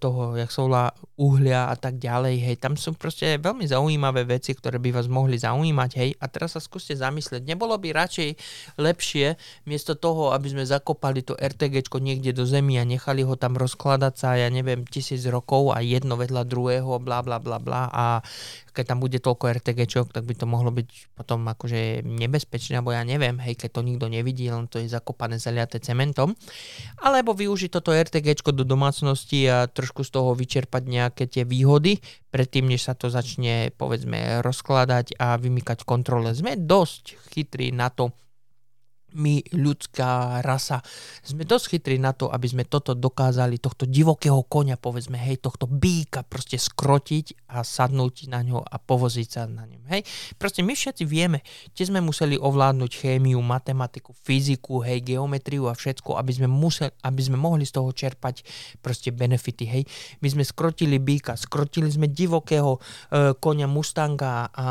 toho, 0.00 0.32
jak 0.40 0.48
sa 0.48 0.60
volá, 0.64 0.84
uhlia 1.20 1.68
a 1.70 1.76
tak 1.76 2.00
ďalej, 2.00 2.40
hej, 2.40 2.56
tam 2.58 2.74
sú 2.74 2.96
proste 2.96 3.38
veľmi 3.38 3.68
zaujímavé 3.68 4.26
veci, 4.26 4.56
ktoré 4.56 4.80
by 4.80 4.96
vás 4.96 5.06
mohli 5.06 5.38
zaujímať, 5.38 5.90
hej, 5.94 6.10
a 6.18 6.24
teraz 6.26 6.56
sa 6.56 6.60
skúste 6.64 6.96
zamyslieť, 6.96 7.44
nebolo 7.44 7.76
by 7.78 7.94
radšej 7.94 8.30
lepšie, 8.80 9.38
miesto 9.68 9.94
toho, 9.94 10.32
aby 10.32 10.50
sme 10.50 10.64
zakopali 10.66 11.22
to 11.22 11.38
RTG 11.38 11.86
niekde 12.00 12.34
do 12.34 12.42
zemi 12.48 12.80
a 12.80 12.84
nechali 12.84 13.22
ho 13.22 13.38
tam 13.38 13.54
rozkladať 13.54 14.14
sa, 14.16 14.34
ja 14.34 14.48
neviem, 14.50 14.82
tisíc 14.88 15.22
rokov 15.30 15.70
a 15.70 15.84
jedno 15.84 16.18
vedľa 16.18 16.42
druhého, 16.48 16.98
bla 16.98 17.22
bla 17.22 17.38
bla 17.38 17.58
bla 17.62 17.82
a 17.92 18.04
keď 18.74 18.84
tam 18.90 18.98
bude 18.98 19.22
toľko 19.22 19.54
RTG, 19.62 19.86
tak 20.10 20.26
by 20.26 20.34
to 20.34 20.50
mohlo 20.50 20.74
byť 20.74 21.14
potom 21.14 21.46
akože 21.46 22.02
nebezpečné, 22.02 22.82
alebo 22.82 22.90
ja 22.90 23.06
neviem, 23.06 23.38
hej, 23.38 23.54
keď 23.54 23.78
to 23.78 23.86
nikto 23.86 24.06
nevidí, 24.10 24.50
len 24.50 24.66
to 24.66 24.82
je 24.82 24.90
zakopané, 24.90 25.38
zaliaté 25.38 25.78
cementom. 25.78 26.34
Alebo 26.98 27.32
využiť 27.38 27.70
toto 27.70 27.94
RTG 27.94 28.42
do 28.50 28.66
domácnosti 28.66 29.46
a 29.46 29.70
trošku 29.70 30.02
z 30.02 30.10
toho 30.10 30.34
vyčerpať 30.34 30.82
nejaké 30.84 31.30
tie 31.30 31.46
výhody, 31.46 32.02
predtým, 32.34 32.66
než 32.66 32.90
sa 32.90 32.98
to 32.98 33.06
začne, 33.06 33.70
povedzme, 33.78 34.42
rozkladať 34.42 35.14
a 35.22 35.38
vymykať 35.38 35.86
kontrole. 35.86 36.34
Sme 36.34 36.58
dosť 36.58 37.14
chytrí 37.30 37.70
na 37.70 37.94
to, 37.94 38.10
my, 39.14 39.40
ľudská 39.54 40.42
rasa, 40.42 40.82
sme 41.22 41.46
dosť 41.46 41.78
chytrí 41.78 41.96
na 42.02 42.10
to, 42.10 42.28
aby 42.28 42.46
sme 42.50 42.64
toto 42.66 42.92
dokázali, 42.92 43.62
tohto 43.62 43.86
divokého 43.86 44.42
konia, 44.46 44.74
povedzme, 44.74 45.16
hej, 45.16 45.38
tohto 45.38 45.70
býka 45.70 46.26
proste 46.26 46.58
skrotiť 46.58 47.48
a 47.54 47.62
sadnúť 47.62 48.26
na 48.28 48.42
ňo 48.42 48.60
a 48.60 48.76
povoziť 48.82 49.28
sa 49.30 49.46
na 49.46 49.64
ňom, 49.64 49.86
hej. 49.94 50.02
Proste 50.36 50.66
my 50.66 50.74
všetci 50.74 51.06
vieme, 51.06 51.46
kde 51.72 51.82
sme 51.86 52.00
museli 52.02 52.34
ovládnuť 52.34 52.90
chémiu, 52.90 53.38
matematiku, 53.38 54.10
fyziku, 54.12 54.82
hej, 54.82 55.00
geometriu 55.02 55.70
a 55.70 55.78
všetko, 55.78 56.18
aby 56.18 56.32
sme, 56.34 56.48
museli, 56.50 56.90
aby 57.06 57.22
sme 57.22 57.38
mohli 57.38 57.62
z 57.62 57.78
toho 57.78 57.90
čerpať 57.94 58.42
proste 58.82 59.14
benefity, 59.14 59.64
hej. 59.64 59.82
My 60.18 60.28
sme 60.28 60.42
skrotili 60.42 60.98
býka, 60.98 61.38
skrotili 61.38 61.88
sme 61.88 62.10
divokého 62.10 62.76
e, 62.76 62.80
konia 63.38 63.70
Mustanga 63.70 64.50
a 64.50 64.66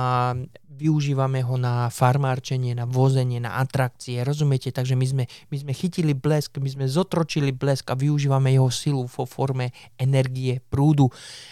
využívame 0.73 1.45
ho 1.45 1.55
na 1.55 1.87
farmárčenie, 1.87 2.73
na 2.73 2.89
vozenie, 2.89 3.39
na 3.39 3.61
atrakcie, 3.61 4.25
rozumiete? 4.25 4.73
Takže 4.73 4.97
my 4.97 5.05
sme, 5.05 5.23
my 5.53 5.57
sme 5.61 5.71
chytili 5.71 6.13
blesk, 6.17 6.57
my 6.57 6.69
sme 6.69 6.85
zotročili 6.89 7.53
blesk 7.53 7.93
a 7.93 7.95
využívame 7.95 8.51
jeho 8.51 8.67
silu 8.73 9.05
vo 9.05 9.23
forme 9.23 9.71
energie, 9.95 10.59
prúdu 10.67 11.07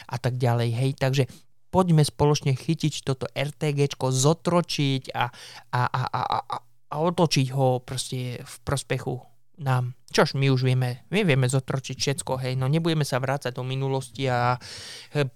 a 0.09 0.17
tak 0.17 0.41
ďalej, 0.41 0.69
hej? 0.73 0.91
Takže 0.97 1.23
poďme 1.71 2.03
spoločne 2.03 2.57
chytiť 2.57 3.07
toto 3.07 3.29
RTG, 3.31 3.95
zotročiť 3.95 5.15
a, 5.15 5.31
a, 5.71 5.81
a, 5.87 6.01
a, 6.11 6.21
a, 6.27 6.57
a 6.91 6.95
otočiť 6.99 7.47
ho 7.55 7.79
proste 7.79 8.43
v 8.43 8.55
prospechu 8.67 9.30
nám. 9.61 9.93
Čož 10.11 10.35
my 10.35 10.51
už 10.51 10.67
vieme, 10.67 11.07
my 11.07 11.23
vieme 11.23 11.47
zotročiť 11.47 11.95
všetko, 11.95 12.43
hej, 12.43 12.59
no 12.59 12.67
nebudeme 12.67 13.07
sa 13.07 13.23
vrácať 13.23 13.55
do 13.55 13.63
minulosti 13.63 14.27
a 14.27 14.59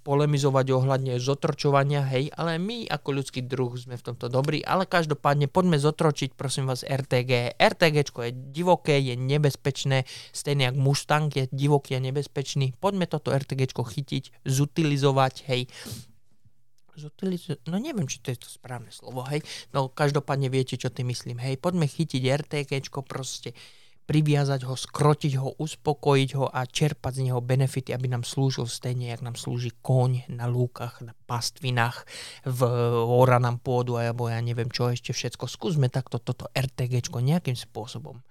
polemizovať 0.03 0.65
ohľadne 0.75 1.15
zotročovania, 1.15 2.03
hej, 2.12 2.27
ale 2.36 2.60
my 2.60 2.84
ako 2.91 3.24
ľudský 3.24 3.48
druh 3.48 3.72
sme 3.79 3.96
v 3.96 4.03
tomto 4.03 4.27
dobrí, 4.27 4.60
ale 4.67 4.84
každopádne 4.84 5.48
poďme 5.48 5.79
zotročiť, 5.79 6.36
prosím 6.36 6.67
vás, 6.67 6.84
RTG. 6.84 7.55
RTG 7.55 7.96
je 8.03 8.34
divoké, 8.51 9.00
je 9.00 9.15
nebezpečné, 9.15 10.03
stejne 10.36 10.75
ako 10.75 10.84
Mustang 10.84 11.32
je 11.32 11.48
divoký 11.55 11.96
a 11.96 12.03
nebezpečný. 12.03 12.75
Poďme 12.75 13.08
toto 13.08 13.32
RTG 13.32 13.72
chytiť, 13.72 14.44
zutilizovať, 14.44 15.48
hej, 15.48 15.72
zutilizo- 17.00 17.60
no 17.67 17.79
neviem, 17.79 18.08
či 18.08 18.20
to 18.24 18.32
je 18.32 18.39
to 18.44 18.50
správne 18.51 18.91
slovo, 18.91 19.24
hej, 19.27 19.44
no 19.72 19.91
každopádne 19.91 20.51
viete, 20.51 20.79
čo 20.79 20.91
ty 20.91 21.03
myslím, 21.03 21.39
hej, 21.39 21.60
poďme 21.60 21.88
chytiť 21.88 22.24
RTG 22.24 22.72
proste, 23.08 23.55
priviazať 24.06 24.70
ho, 24.70 24.78
skrotiť 24.78 25.34
ho, 25.42 25.58
uspokojiť 25.58 26.30
ho 26.38 26.46
a 26.46 26.62
čerpať 26.70 27.14
z 27.18 27.22
neho 27.30 27.42
benefity, 27.42 27.90
aby 27.90 28.06
nám 28.06 28.22
slúžil 28.22 28.70
stejne, 28.70 29.10
jak 29.10 29.26
nám 29.26 29.34
slúži 29.34 29.74
koň 29.82 30.30
na 30.30 30.46
lúkach, 30.46 31.02
na 31.02 31.18
pastvinách, 31.26 32.06
v 32.46 32.62
oranám 33.02 33.58
pôdu 33.58 33.98
alebo 33.98 34.30
ja 34.30 34.38
neviem 34.46 34.70
čo 34.70 34.94
ešte 34.94 35.10
všetko. 35.10 35.50
Skúsme 35.50 35.90
takto 35.90 36.22
toto 36.22 36.46
RTG 36.54 37.02
nejakým 37.10 37.58
spôsobom 37.58 38.22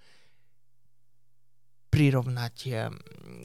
prirovnať 1.90 2.57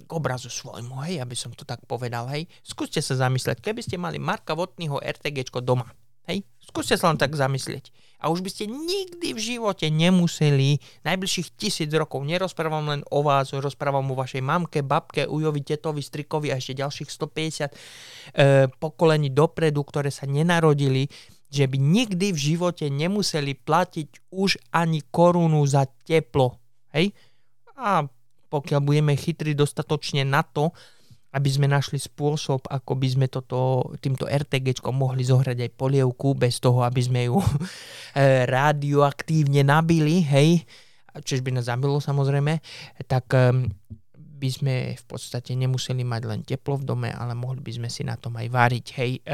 k 0.05 0.09
obrazu 0.09 0.49
svojmu, 0.49 1.05
hej, 1.05 1.21
aby 1.21 1.37
som 1.37 1.53
to 1.53 1.65
tak 1.65 1.85
povedal, 1.85 2.25
hej. 2.33 2.49
Skúste 2.65 2.97
sa 2.97 3.13
zamyslieť, 3.13 3.61
keby 3.61 3.85
ste 3.85 4.01
mali 4.01 4.17
Marka 4.17 4.57
Votnyho 4.57 4.97
RTG 4.97 5.53
doma, 5.61 5.85
hej, 6.25 6.41
skúste 6.57 6.97
sa 6.97 7.13
len 7.13 7.17
tak 7.21 7.37
zamyslieť 7.37 7.93
A 8.19 8.27
už 8.27 8.43
by 8.43 8.49
ste 8.51 8.65
nikdy 8.67 9.31
v 9.31 9.39
živote 9.39 9.87
nemuseli 9.87 10.83
najbližších 11.07 11.55
tisíc 11.55 11.87
rokov, 11.95 12.27
nerozprávam 12.27 12.83
len 12.91 13.01
o 13.07 13.23
vás, 13.23 13.55
rozprávam 13.55 14.11
o 14.11 14.19
vašej 14.19 14.43
mamke, 14.43 14.83
babke, 14.83 15.23
ujovi, 15.23 15.63
tetovi, 15.63 16.03
strikovi 16.03 16.51
a 16.51 16.59
ešte 16.59 16.83
ďalších 16.83 17.07
150 17.07 17.15
e, 17.15 17.75
pokolení 18.75 19.31
dopredu, 19.31 19.87
ktoré 19.87 20.11
sa 20.11 20.27
nenarodili, 20.27 21.07
že 21.47 21.65
by 21.65 21.79
nikdy 21.79 22.35
v 22.35 22.39
živote 22.53 22.91
nemuseli 22.91 23.55
platiť 23.55 24.29
už 24.35 24.59
ani 24.75 24.99
korunu 25.07 25.63
za 25.63 25.87
teplo. 26.03 26.59
Hej? 26.91 27.15
A 27.79 28.03
pokiaľ 28.51 28.79
budeme 28.83 29.13
chytri 29.15 29.55
dostatočne 29.55 30.27
na 30.27 30.43
to, 30.43 30.75
aby 31.29 31.49
sme 31.49 31.69
našli 31.69 32.01
spôsob, 32.01 32.65
ako 32.65 32.97
by 32.97 33.07
sme 33.07 33.25
toto, 33.29 33.93
týmto 34.01 34.25
RTGčkom 34.25 34.97
mohli 34.97 35.21
zohrať 35.21 35.69
aj 35.69 35.71
polievku 35.77 36.33
bez 36.33 36.57
toho, 36.57 36.81
aby 36.81 37.01
sme 37.05 37.29
ju 37.29 37.37
eh, 38.17 38.49
radioaktívne 38.49 39.61
nabili, 39.61 40.25
hej, 40.25 40.65
čiže 41.21 41.45
by 41.45 41.61
nás 41.61 41.69
zabilo 41.69 42.01
samozrejme, 42.01 42.61
tak 43.05 43.29
ehm, 43.37 43.69
by 44.39 44.49
sme 44.49 44.75
v 44.95 45.03
podstate 45.03 45.51
nemuseli 45.51 46.07
mať 46.07 46.21
len 46.23 46.41
teplo 46.47 46.79
v 46.79 46.87
dome, 46.87 47.09
ale 47.11 47.35
mohli 47.35 47.59
by 47.59 47.71
sme 47.75 47.89
si 47.91 48.07
na 48.07 48.15
tom 48.15 48.39
aj 48.39 48.47
variť. 48.47 48.85
Hej, 48.95 49.11
e, 49.19 49.31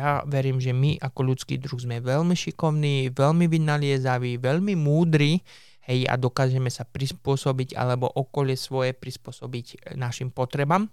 ja 0.00 0.24
verím, 0.24 0.56
že 0.56 0.72
my 0.72 0.96
ako 0.96 1.20
ľudský 1.28 1.60
druh 1.60 1.76
sme 1.76 2.00
veľmi 2.00 2.32
šikovní, 2.32 3.12
veľmi 3.12 3.44
vynaliezaví, 3.52 4.40
veľmi 4.40 4.72
múdri, 4.80 5.44
hej, 5.84 6.08
a 6.08 6.16
dokážeme 6.16 6.72
sa 6.72 6.88
prispôsobiť 6.88 7.76
alebo 7.76 8.08
okolie 8.08 8.56
svoje 8.56 8.96
prispôsobiť 8.96 9.92
našim 10.00 10.32
potrebám 10.32 10.88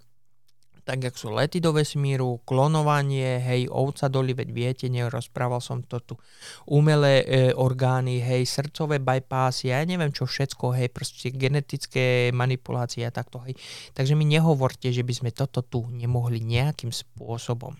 tak 0.88 1.04
jak 1.04 1.20
sú 1.20 1.28
lety 1.36 1.60
do 1.60 1.76
vesmíru, 1.76 2.40
klonovanie, 2.48 3.36
hej, 3.44 3.68
ovca 3.68 4.08
doli, 4.08 4.32
veď 4.32 4.48
viete, 4.48 4.86
nerozprával 4.88 5.60
som 5.60 5.84
to 5.84 6.00
tu, 6.00 6.16
umelé 6.64 7.28
e, 7.28 7.52
orgány, 7.52 8.24
hej, 8.24 8.48
srdcové 8.48 8.96
bypassy, 8.96 9.68
ja 9.68 9.84
neviem 9.84 10.08
čo 10.16 10.24
všetko, 10.24 10.72
hej, 10.80 10.88
proste 10.88 11.28
genetické 11.28 12.32
manipulácie 12.32 13.04
a 13.04 13.12
takto, 13.12 13.44
hej. 13.44 13.52
Takže 13.92 14.16
mi 14.16 14.24
nehovorte, 14.24 14.88
že 14.88 15.04
by 15.04 15.12
sme 15.12 15.30
toto 15.36 15.60
tu 15.60 15.84
nemohli 15.92 16.40
nejakým 16.40 16.88
spôsobom 16.88 17.76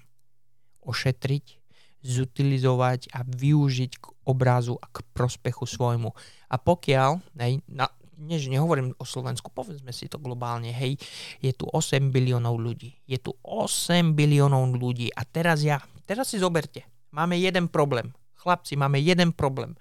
ošetriť, 0.85 1.57
zutilizovať 2.05 3.09
a 3.17 3.25
využiť 3.25 3.93
k 3.97 4.05
obrazu 4.29 4.77
a 4.77 4.85
k 4.85 5.00
prospechu 5.17 5.65
svojmu. 5.65 6.12
A 6.53 6.57
pokiaľ, 6.61 7.25
hej, 7.41 7.65
na, 7.73 7.88
než 8.18 8.50
nehovorím 8.50 8.92
o 8.98 9.06
Slovensku, 9.06 9.54
povedzme 9.54 9.94
si 9.94 10.10
to 10.10 10.18
globálne, 10.18 10.75
hej, 10.75 10.98
je 11.38 11.54
tu 11.54 11.70
8 11.70 12.10
biliónov 12.10 12.58
ľudí. 12.58 12.98
Je 13.06 13.16
tu 13.22 13.32
8 13.46 14.18
biliónov 14.18 14.75
ľudí 14.75 15.14
a 15.14 15.22
teraz 15.22 15.62
ja, 15.62 15.78
teraz 16.04 16.34
si 16.34 16.42
zoberte, 16.42 16.82
máme 17.14 17.38
jeden 17.38 17.70
problém. 17.70 18.10
Chlapci, 18.38 18.75
máme 18.75 18.98
jeden 18.98 19.30
problém. 19.34 19.78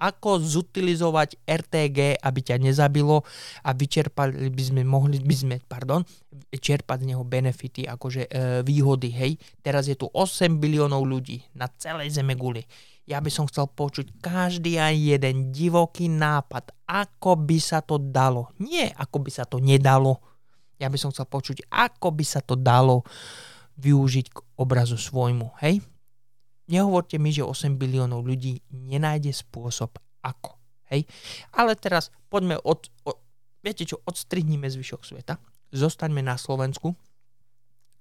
Ako 0.00 0.40
zutilizovať 0.40 1.36
RTG, 1.44 2.24
aby 2.24 2.40
ťa 2.40 2.56
nezabilo 2.56 3.20
a 3.60 3.70
vyčerpali 3.76 4.48
by 4.48 4.62
sme, 4.64 4.80
mohli 4.80 5.20
by 5.20 5.36
sme, 5.36 5.54
pardon, 5.60 6.00
čerpať 6.56 7.04
z 7.04 7.08
neho 7.12 7.20
benefity, 7.20 7.84
akože 7.84 8.22
e, 8.24 8.30
výhody, 8.64 9.12
hej. 9.12 9.36
Teraz 9.60 9.92
je 9.92 10.00
tu 10.00 10.08
8 10.08 10.56
biliónov 10.56 11.04
ľudí 11.04 11.44
na 11.52 11.68
celej 11.76 12.16
zeme 12.16 12.32
guli 12.32 12.64
ja 13.10 13.18
by 13.18 13.26
som 13.26 13.50
chcel 13.50 13.66
počuť 13.66 14.22
každý 14.22 14.78
aj 14.78 14.94
jeden 14.94 15.50
divoký 15.50 16.06
nápad, 16.06 16.70
ako 16.86 17.34
by 17.42 17.58
sa 17.58 17.82
to 17.82 17.98
dalo. 17.98 18.54
Nie 18.62 18.94
ako 18.94 19.26
by 19.26 19.30
sa 19.34 19.42
to 19.42 19.58
nedalo. 19.58 20.22
Ja 20.78 20.86
by 20.86 20.94
som 20.94 21.10
chcel 21.10 21.26
počuť, 21.26 21.66
ako 21.66 22.14
by 22.14 22.22
sa 22.22 22.38
to 22.38 22.54
dalo 22.54 23.02
využiť 23.82 24.26
k 24.30 24.38
obrazu 24.62 24.94
svojmu. 24.94 25.58
Hej? 25.58 25.82
Nehovorte 26.70 27.18
mi, 27.18 27.34
že 27.34 27.42
8 27.42 27.74
biliónov 27.74 28.22
ľudí 28.22 28.62
nenájde 28.70 29.34
spôsob 29.34 29.98
ako. 30.22 30.54
Hej? 30.94 31.10
Ale 31.50 31.74
teraz 31.74 32.14
poďme 32.30 32.62
od, 32.62 32.86
od 33.02 33.18
viete 33.58 33.82
čo, 33.82 33.98
odstrihnime 34.06 34.70
zvyšok 34.70 35.02
sveta, 35.02 35.34
zostaňme 35.74 36.22
na 36.22 36.38
Slovensku, 36.38 36.94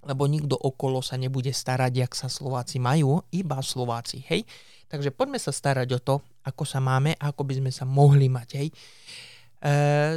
lebo 0.03 0.27
nikto 0.27 0.55
okolo 0.55 1.03
sa 1.03 1.19
nebude 1.19 1.51
starať, 1.51 1.91
jak 2.07 2.13
sa 2.15 2.27
Slováci 2.31 2.79
majú, 2.79 3.19
iba 3.35 3.59
Slováci, 3.59 4.23
hej. 4.31 4.47
Takže 4.89 5.13
poďme 5.13 5.37
sa 5.37 5.53
starať 5.53 5.89
o 5.95 5.99
to, 5.99 6.15
ako 6.47 6.63
sa 6.65 6.81
máme 6.81 7.13
a 7.19 7.29
ako 7.29 7.45
by 7.45 7.53
sme 7.59 7.71
sa 7.73 7.83
mohli 7.85 8.31
mať, 8.31 8.49
hej. 8.57 8.69
E, 9.59 9.71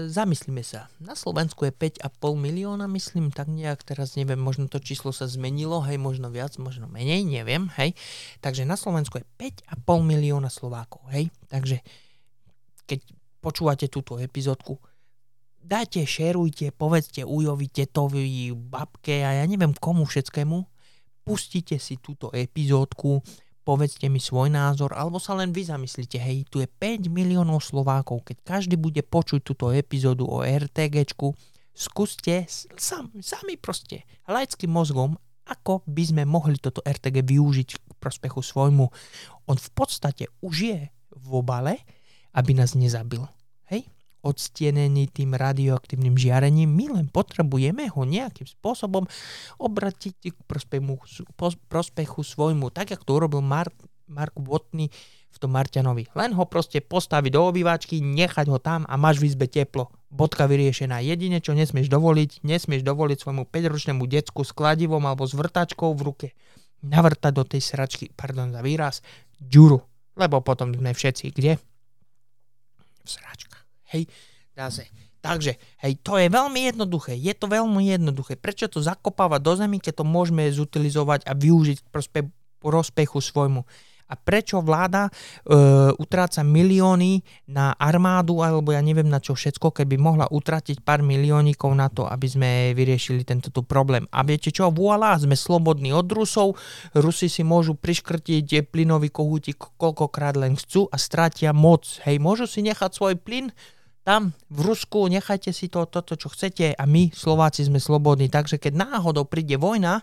zamyslíme 0.07 0.63
sa. 0.63 0.87
Na 1.03 1.19
Slovensku 1.19 1.67
je 1.67 1.75
5,5 1.75 2.09
milióna, 2.39 2.87
myslím, 2.87 3.35
tak 3.35 3.51
nejak 3.51 3.83
teraz 3.83 4.15
neviem, 4.15 4.39
možno 4.39 4.71
to 4.71 4.79
číslo 4.79 5.11
sa 5.11 5.27
zmenilo, 5.27 5.83
hej, 5.83 5.99
možno 5.99 6.31
viac, 6.31 6.55
možno 6.63 6.87
menej, 6.87 7.27
neviem, 7.27 7.67
hej. 7.75 7.99
Takže 8.39 8.63
na 8.63 8.79
Slovensku 8.79 9.19
je 9.19 9.27
5,5 9.37 9.83
milióna 10.07 10.47
Slovákov, 10.47 11.03
hej. 11.11 11.27
Takže 11.51 11.83
keď 12.87 13.03
počúvate 13.43 13.91
túto 13.91 14.23
epizódku, 14.23 14.79
dajte, 15.63 16.05
šerujte, 16.05 16.75
povedzte 16.75 17.25
ujovi, 17.25 17.71
tetovi, 17.71 18.53
babke 18.53 19.23
a 19.23 19.43
ja 19.43 19.45
neviem 19.47 19.73
komu 19.73 20.05
všetkému, 20.05 20.59
pustite 21.23 21.79
si 21.79 21.99
túto 22.03 22.29
epizódku, 22.35 23.23
povedzte 23.63 24.11
mi 24.11 24.19
svoj 24.19 24.51
názor, 24.51 24.93
alebo 24.93 25.23
sa 25.23 25.39
len 25.39 25.55
vy 25.55 25.63
zamyslite, 25.63 26.19
hej, 26.19 26.45
tu 26.51 26.59
je 26.59 26.67
5 26.67 27.07
miliónov 27.09 27.63
Slovákov, 27.63 28.27
keď 28.27 28.37
každý 28.43 28.75
bude 28.75 29.01
počuť 29.07 29.41
túto 29.43 29.71
epizódu 29.71 30.27
o 30.27 30.43
RTGčku, 30.43 31.31
skúste 31.73 32.45
sam, 32.77 33.09
sami 33.23 33.57
proste 33.57 34.05
laickým 34.27 34.69
mozgom, 34.69 35.17
ako 35.47 35.83
by 35.87 36.03
sme 36.07 36.23
mohli 36.27 36.59
toto 36.59 36.83
RTG 36.83 37.23
využiť 37.23 37.69
k 37.75 37.93
prospechu 37.99 38.43
svojmu. 38.43 38.87
On 39.51 39.57
v 39.59 39.71
podstate 39.75 40.31
už 40.43 40.55
je 40.55 40.81
v 41.13 41.29
obale, 41.31 41.83
aby 42.35 42.55
nás 42.55 42.79
nezabil 42.79 43.23
odstienený 44.23 45.11
tým 45.11 45.35
radioaktívnym 45.35 46.15
žiarením, 46.15 46.71
my 46.71 46.87
len 46.99 47.07
potrebujeme 47.11 47.91
ho 47.91 48.03
nejakým 48.07 48.47
spôsobom 48.47 49.05
obratiť 49.59 50.15
k 50.31 50.39
prospechu, 50.47 50.97
prospechu 51.67 52.21
svojmu, 52.23 52.71
tak 52.71 52.95
ako 52.95 53.03
to 53.03 53.13
urobil 53.19 53.43
Mark, 53.43 53.75
Mark 54.07 54.35
Watney 54.39 54.89
v 55.33 55.37
tom 55.41 55.53
Marťanovi. 55.57 56.13
Len 56.13 56.31
ho 56.37 56.45
proste 56.45 56.79
postaviť 56.85 57.31
do 57.33 57.43
obývačky, 57.51 57.99
nechať 58.05 58.47
ho 58.53 58.61
tam 58.61 58.85
a 58.87 58.95
máš 59.01 59.19
v 59.19 59.33
izbe 59.33 59.49
teplo. 59.49 59.89
Bodka 60.13 60.45
vyriešená. 60.45 61.01
Jedine, 61.01 61.41
čo 61.41 61.57
nesmieš 61.57 61.89
dovoliť, 61.89 62.45
nesmieš 62.45 62.85
dovoliť 62.85 63.17
svojmu 63.25 63.49
5-ročnému 63.49 64.05
decku 64.05 64.45
s 64.45 64.53
kladivom 64.53 65.01
alebo 65.09 65.25
s 65.25 65.33
vrtačkou 65.33 65.97
v 65.97 66.05
ruke 66.05 66.29
navrtať 66.83 67.33
do 67.33 67.45
tej 67.47 67.63
sračky, 67.63 68.11
pardon 68.13 68.51
za 68.51 68.61
výraz, 68.61 69.01
ďuru. 69.39 69.81
Lebo 70.19 70.45
potom 70.45 70.75
sme 70.75 70.93
všetci 70.93 71.33
kde? 71.33 71.57
V 73.03 73.09
sračkách. 73.09 73.62
Hej, 73.93 74.09
zase. 74.57 74.89
Takže, 75.23 75.55
hej, 75.87 76.03
to 76.03 76.19
je 76.19 76.27
veľmi 76.27 76.67
jednoduché. 76.75 77.15
Je 77.15 77.31
to 77.37 77.47
veľmi 77.47 77.95
jednoduché. 77.95 78.35
Prečo 78.35 78.67
to 78.67 78.83
zakopávať 78.83 79.41
do 79.41 79.53
zemi, 79.55 79.79
keď 79.79 80.03
to 80.03 80.05
môžeme 80.09 80.43
zutilizovať 80.51 81.31
a 81.31 81.33
využiť 81.39 81.79
k 81.79 81.89
prospe- 81.95 82.35
prospechu 82.59 83.23
svojmu? 83.23 83.63
a 84.13 84.15
prečo 84.15 84.61
vláda 84.61 85.09
e, 85.09 85.11
utráca 85.97 86.45
milióny 86.45 87.25
na 87.49 87.73
armádu 87.81 88.45
alebo 88.45 88.77
ja 88.77 88.85
neviem 88.85 89.09
na 89.09 89.25
čo 89.25 89.33
všetko, 89.33 89.73
keby 89.73 89.97
mohla 89.97 90.29
utratiť 90.29 90.85
pár 90.85 91.01
miliónikov 91.01 91.73
na 91.73 91.89
to, 91.89 92.05
aby 92.05 92.29
sme 92.29 92.51
vyriešili 92.77 93.25
tento 93.25 93.49
tu 93.49 93.65
problém. 93.65 94.05
A 94.13 94.21
viete 94.21 94.53
čo, 94.53 94.69
voilà, 94.69 95.17
sme 95.17 95.33
slobodní 95.33 95.97
od 95.97 96.05
Rusov, 96.13 96.61
Rusi 96.93 97.33
si 97.33 97.41
môžu 97.41 97.73
priškrtiť 97.73 98.69
plynový 98.69 99.09
kohútik 99.09 99.57
koľkokrát 99.81 100.37
len 100.37 100.61
chcú 100.61 100.93
a 100.93 101.01
stratia 101.01 101.57
moc. 101.57 101.89
Hej, 102.05 102.21
môžu 102.21 102.45
si 102.45 102.61
nechať 102.61 102.93
svoj 102.93 103.17
plyn, 103.17 103.49
tam 104.03 104.35
v 104.51 104.59
Rusku 104.67 105.07
nechajte 105.07 105.55
si 105.55 105.71
to, 105.71 105.87
toto, 105.87 106.19
čo 106.19 106.27
chcete 106.31 106.75
a 106.75 106.85
my 106.87 107.15
Slováci 107.15 107.63
sme 107.67 107.79
slobodní. 107.79 108.27
Takže 108.27 108.59
keď 108.59 108.75
náhodou 108.75 109.27
príde 109.27 109.55
vojna 109.55 110.03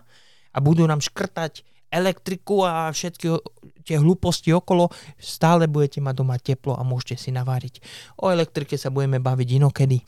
a 0.50 0.58
budú 0.58 0.88
nám 0.88 1.04
škrtať 1.04 1.62
elektriku 1.92 2.64
a 2.64 2.88
všetky 2.88 3.26
tie 3.84 3.96
hlúposti 3.98 4.54
okolo, 4.54 4.88
stále 5.18 5.66
budete 5.66 5.98
mať 5.98 6.14
doma 6.16 6.38
teplo 6.38 6.78
a 6.78 6.86
môžete 6.86 7.28
si 7.28 7.30
naváriť. 7.34 7.82
O 8.22 8.30
elektrike 8.30 8.78
sa 8.78 8.88
budeme 8.88 9.18
baviť 9.18 9.48
inokedy. 9.60 9.98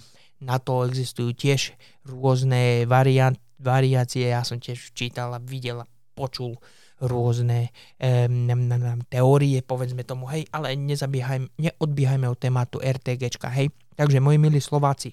Na 0.42 0.58
to 0.58 0.86
existujú 0.86 1.34
tiež 1.34 1.74
rôzne 2.06 2.86
variant, 2.86 3.38
variácie. 3.58 4.30
Ja 4.30 4.42
som 4.46 4.58
tiež 4.58 4.94
čítal 4.94 5.34
a 5.34 5.42
videl 5.42 5.82
a 5.82 5.90
počul 6.14 6.58
rôzne 7.02 7.74
um, 7.98 9.02
teórie, 9.10 9.58
povedzme 9.66 10.06
tomu, 10.06 10.30
hej, 10.30 10.46
ale 10.54 10.78
neodbiehajme 10.78 12.26
od 12.30 12.38
tématu 12.38 12.78
RTGčka, 12.78 13.50
hej. 13.50 13.74
Takže, 13.96 14.20
moji 14.20 14.38
milí 14.40 14.60
Slováci, 14.60 15.12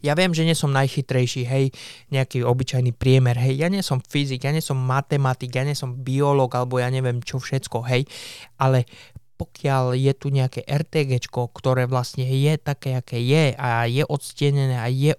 ja 0.00 0.16
viem, 0.16 0.32
že 0.32 0.48
nie 0.48 0.56
som 0.56 0.72
najchytrejší, 0.72 1.44
hej, 1.44 1.64
nejaký 2.08 2.40
obyčajný 2.40 2.96
priemer, 2.96 3.36
hej, 3.36 3.60
ja 3.60 3.68
nie 3.68 3.84
som 3.84 4.00
fyzik, 4.00 4.48
ja 4.48 4.52
nie 4.52 4.64
som 4.64 4.80
matematik, 4.80 5.52
ja 5.52 5.64
nie 5.64 5.76
som 5.76 5.92
biolog, 5.92 6.48
alebo 6.56 6.80
ja 6.80 6.88
neviem 6.88 7.20
čo 7.20 7.36
všetko, 7.36 7.84
hej, 7.84 8.08
ale 8.56 8.88
pokiaľ 9.36 9.96
je 9.96 10.12
tu 10.16 10.28
nejaké 10.28 10.64
RTG, 10.64 11.20
ktoré 11.32 11.88
vlastne 11.88 12.28
je 12.28 12.60
také, 12.60 12.96
aké 12.96 13.20
je 13.20 13.56
a 13.56 13.88
je 13.88 14.04
odstienené 14.04 14.76
a 14.76 14.88
je 14.88 15.16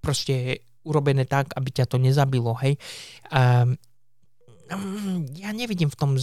proste 0.00 0.64
urobené 0.84 1.24
tak, 1.24 1.52
aby 1.56 1.68
ťa 1.72 1.88
to 1.88 1.96
nezabilo, 1.96 2.56
hej. 2.60 2.76
Um, 3.32 3.76
ja 5.36 5.52
nevidím 5.52 5.92
v 5.92 5.96
tom, 5.96 6.16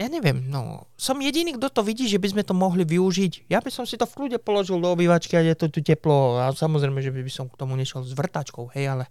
ja 0.00 0.08
neviem, 0.08 0.48
no, 0.48 0.88
som 0.96 1.20
jediný, 1.20 1.60
kto 1.60 1.68
to 1.68 1.82
vidí, 1.84 2.08
že 2.08 2.16
by 2.16 2.32
sme 2.32 2.40
to 2.40 2.56
mohli 2.56 2.88
využiť. 2.88 3.52
Ja 3.52 3.60
by 3.60 3.68
som 3.68 3.84
si 3.84 4.00
to 4.00 4.08
v 4.08 4.16
kľude 4.16 4.40
položil 4.40 4.80
do 4.80 4.88
obývačky 4.88 5.36
a 5.36 5.44
je 5.44 5.52
to 5.52 5.68
tu 5.68 5.84
teplo 5.84 6.40
a 6.40 6.48
samozrejme, 6.56 7.04
že 7.04 7.12
by 7.12 7.20
som 7.28 7.52
k 7.52 7.60
tomu 7.60 7.76
nešiel 7.76 8.00
s 8.00 8.16
vrtačkou, 8.16 8.72
hej, 8.72 8.96
ale 8.96 9.04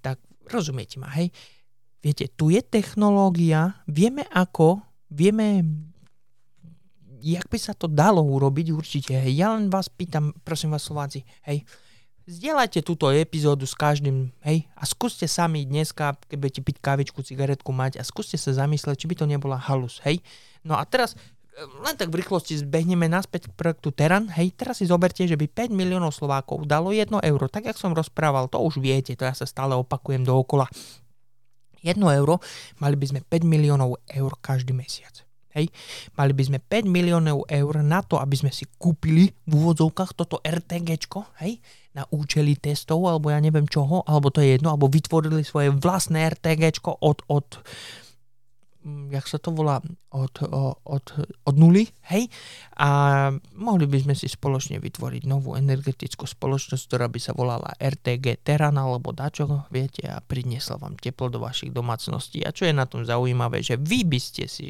tak 0.00 0.16
rozumiete 0.48 0.96
ma, 0.96 1.12
hej. 1.20 1.28
Viete, 2.00 2.32
tu 2.32 2.48
je 2.48 2.64
technológia, 2.64 3.84
vieme 3.84 4.24
ako, 4.32 4.80
vieme, 5.12 5.68
jak 7.20 7.44
by 7.52 7.58
sa 7.60 7.76
to 7.76 7.84
dalo 7.84 8.24
urobiť 8.24 8.72
určite, 8.72 9.12
hej. 9.12 9.36
Ja 9.36 9.52
len 9.52 9.68
vás 9.68 9.92
pýtam, 9.92 10.32
prosím 10.48 10.72
vás 10.72 10.88
Slováci, 10.88 11.28
hej, 11.44 11.60
Zdieľajte 12.22 12.86
túto 12.86 13.10
epizódu 13.10 13.66
s 13.66 13.74
každým, 13.74 14.30
hej, 14.46 14.70
a 14.78 14.86
skúste 14.86 15.26
sami 15.26 15.66
dneska, 15.66 16.14
keď 16.30 16.36
budete 16.38 16.60
piť 16.62 16.76
kávičku, 16.78 17.18
cigaretku 17.18 17.74
mať 17.74 17.98
a 17.98 18.06
skúste 18.06 18.38
sa 18.38 18.54
zamyslieť, 18.54 18.94
či 18.94 19.10
by 19.10 19.14
to 19.18 19.26
nebola 19.26 19.58
halus, 19.58 19.98
hej. 20.06 20.22
No 20.62 20.78
a 20.78 20.86
teraz 20.86 21.18
eh, 21.18 21.66
len 21.82 21.98
tak 21.98 22.14
v 22.14 22.22
rýchlosti 22.22 22.62
zbehneme 22.62 23.10
naspäť 23.10 23.50
k 23.50 23.56
projektu 23.58 23.90
Teran. 23.90 24.30
Hej, 24.30 24.54
teraz 24.54 24.78
si 24.78 24.86
zoberte, 24.86 25.26
že 25.26 25.34
by 25.34 25.50
5 25.50 25.74
miliónov 25.74 26.14
Slovákov 26.14 26.62
dalo 26.70 26.94
1 26.94 27.10
euro. 27.10 27.50
Tak, 27.50 27.66
jak 27.66 27.78
som 27.78 27.90
rozprával, 27.90 28.46
to 28.46 28.62
už 28.62 28.78
viete, 28.78 29.18
to 29.18 29.26
ja 29.26 29.34
sa 29.34 29.42
stále 29.42 29.74
opakujem 29.74 30.22
dookola. 30.22 30.70
1 31.82 31.98
euro, 31.98 32.38
mali 32.78 32.94
by 32.94 33.06
sme 33.10 33.20
5 33.26 33.42
miliónov 33.42 33.98
eur 34.06 34.30
každý 34.38 34.70
mesiac. 34.70 35.21
Hej. 35.52 35.68
Mali 36.16 36.32
by 36.32 36.42
sme 36.48 36.58
5 36.58 36.88
miliónov 36.88 37.44
eur 37.48 37.74
na 37.84 38.00
to, 38.00 38.16
aby 38.16 38.36
sme 38.36 38.52
si 38.52 38.64
kúpili 38.80 39.32
v 39.44 39.52
úvodzovkách 39.52 40.16
toto 40.16 40.40
RTGčko, 40.40 41.38
hej, 41.44 41.60
na 41.92 42.08
účely 42.08 42.56
testov, 42.56 43.04
alebo 43.04 43.28
ja 43.28 43.36
neviem 43.36 43.68
čoho, 43.68 44.00
alebo 44.08 44.32
to 44.32 44.40
je 44.40 44.56
jedno, 44.56 44.72
alebo 44.72 44.88
vytvorili 44.88 45.44
svoje 45.44 45.68
vlastné 45.68 46.24
RTGčko 46.32 47.04
od, 47.04 47.20
od 47.28 47.60
jak 48.84 49.26
sa 49.30 49.38
to 49.38 49.54
volá, 49.54 49.78
od, 50.10 50.34
od, 50.84 51.06
od 51.46 51.54
nuly, 51.54 51.86
hej? 52.10 52.26
A 52.76 53.30
mohli 53.54 53.86
by 53.86 54.02
sme 54.02 54.14
si 54.18 54.26
spoločne 54.26 54.82
vytvoriť 54.82 55.22
novú 55.24 55.54
energetickú 55.54 56.26
spoločnosť, 56.26 56.82
ktorá 56.90 57.06
by 57.06 57.20
sa 57.22 57.32
volala 57.32 57.70
RTG 57.78 58.42
Teran 58.42 58.74
alebo 58.74 59.14
dačo, 59.14 59.70
viete, 59.70 60.10
a 60.10 60.18
priniesla 60.18 60.82
vám 60.82 60.98
teplo 60.98 61.30
do 61.30 61.38
vašich 61.38 61.70
domácností. 61.70 62.42
A 62.42 62.50
čo 62.50 62.66
je 62.66 62.74
na 62.74 62.84
tom 62.90 63.06
zaujímavé, 63.06 63.62
že 63.62 63.78
vy 63.78 64.02
by 64.02 64.18
ste 64.18 64.50
si 64.50 64.68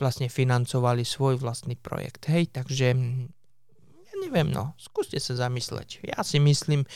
vlastne 0.00 0.32
financovali 0.32 1.04
svoj 1.04 1.36
vlastný 1.36 1.76
projekt, 1.76 2.26
hej? 2.32 2.48
Takže 2.48 2.96
neviem, 4.16 4.48
no, 4.48 4.72
skúste 4.80 5.20
sa 5.20 5.36
zamysleť. 5.36 6.02
Ja 6.02 6.24
si 6.24 6.40
myslím, 6.40 6.88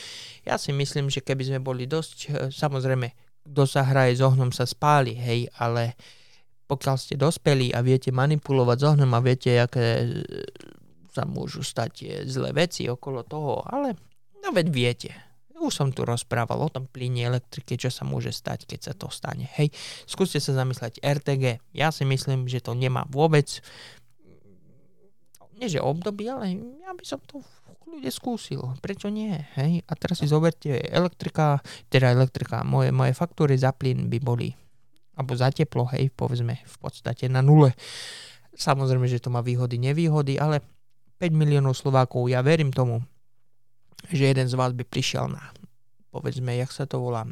ja 0.43 0.57
si 0.57 0.73
myslím, 0.73 1.07
že 1.13 1.21
keby 1.21 1.53
sme 1.53 1.59
boli 1.61 1.85
dosť, 1.85 2.17
eh, 2.27 2.31
samozrejme, 2.49 3.13
kto 3.41 3.63
sa 3.65 3.81
hraje 3.81 4.17
s 4.17 4.21
ohnom 4.21 4.53
sa 4.53 4.69
spáli, 4.69 5.17
hej, 5.17 5.49
ale 5.57 5.97
pokiaľ 6.71 6.95
ste 6.95 7.19
dospelí 7.19 7.75
a 7.75 7.83
viete 7.83 8.15
manipulovať 8.15 8.77
s 8.79 8.85
ohňom 8.95 9.11
a 9.11 9.19
viete, 9.19 9.51
aké 9.59 9.85
e, 9.99 10.07
sa 11.11 11.27
môžu 11.27 11.59
stať 11.59 12.23
zlé 12.23 12.55
veci 12.55 12.87
okolo 12.87 13.27
toho, 13.27 13.59
ale 13.67 13.99
no 14.39 14.55
veď 14.55 14.67
viete. 14.71 15.11
Už 15.61 15.77
som 15.77 15.93
tu 15.93 16.07
rozprával 16.07 16.57
o 16.57 16.73
tom 16.73 16.89
plyne 16.89 17.21
elektrike, 17.21 17.77
čo 17.77 17.93
sa 17.93 18.01
môže 18.01 18.33
stať, 18.33 18.65
keď 18.65 18.79
sa 18.81 18.93
to 18.97 19.13
stane. 19.13 19.45
Hej, 19.59 19.69
skúste 20.09 20.41
sa 20.41 20.57
zamysleť 20.57 21.03
RTG. 21.03 21.61
Ja 21.75 21.93
si 21.93 22.01
myslím, 22.07 22.49
že 22.49 22.65
to 22.65 22.73
nemá 22.73 23.05
vôbec 23.11 23.61
nie 25.61 25.69
že 25.69 25.77
obdobie, 25.77 26.25
ale 26.33 26.57
ja 26.81 26.89
by 26.89 27.05
som 27.05 27.21
to 27.21 27.45
ľudia 27.85 28.09
skúsil. 28.09 28.73
Prečo 28.81 29.13
nie? 29.13 29.37
Hej? 29.53 29.85
A 29.85 29.93
teraz 29.93 30.17
si 30.17 30.25
zoberte 30.25 30.81
elektrika, 30.89 31.61
teda 31.93 32.09
elektrika, 32.09 32.65
moje, 32.65 32.89
moje 32.89 33.13
faktúry 33.13 33.53
za 33.61 33.69
plyn 33.69 34.09
by 34.09 34.17
boli 34.17 34.49
alebo 35.15 35.31
za 35.35 35.51
teplo, 35.51 35.87
hej, 35.91 36.09
povedzme 36.15 36.59
v 36.63 36.77
podstate 36.79 37.27
na 37.27 37.43
nule. 37.43 37.75
Samozrejme, 38.55 39.07
že 39.07 39.23
to 39.23 39.31
má 39.31 39.43
výhody, 39.43 39.79
nevýhody, 39.79 40.39
ale 40.39 40.63
5 41.19 41.31
miliónov 41.31 41.77
Slovákov, 41.77 42.31
ja 42.31 42.41
verím 42.41 42.73
tomu, 42.73 43.03
že 44.09 44.33
jeden 44.33 44.49
z 44.49 44.57
vás 44.57 44.73
by 44.73 44.81
prišiel 44.81 45.29
na, 45.29 45.53
povedzme, 46.09 46.57
jak 46.57 46.73
sa 46.73 46.89
to 46.89 46.97
volá, 46.97 47.29
e, 47.29 47.31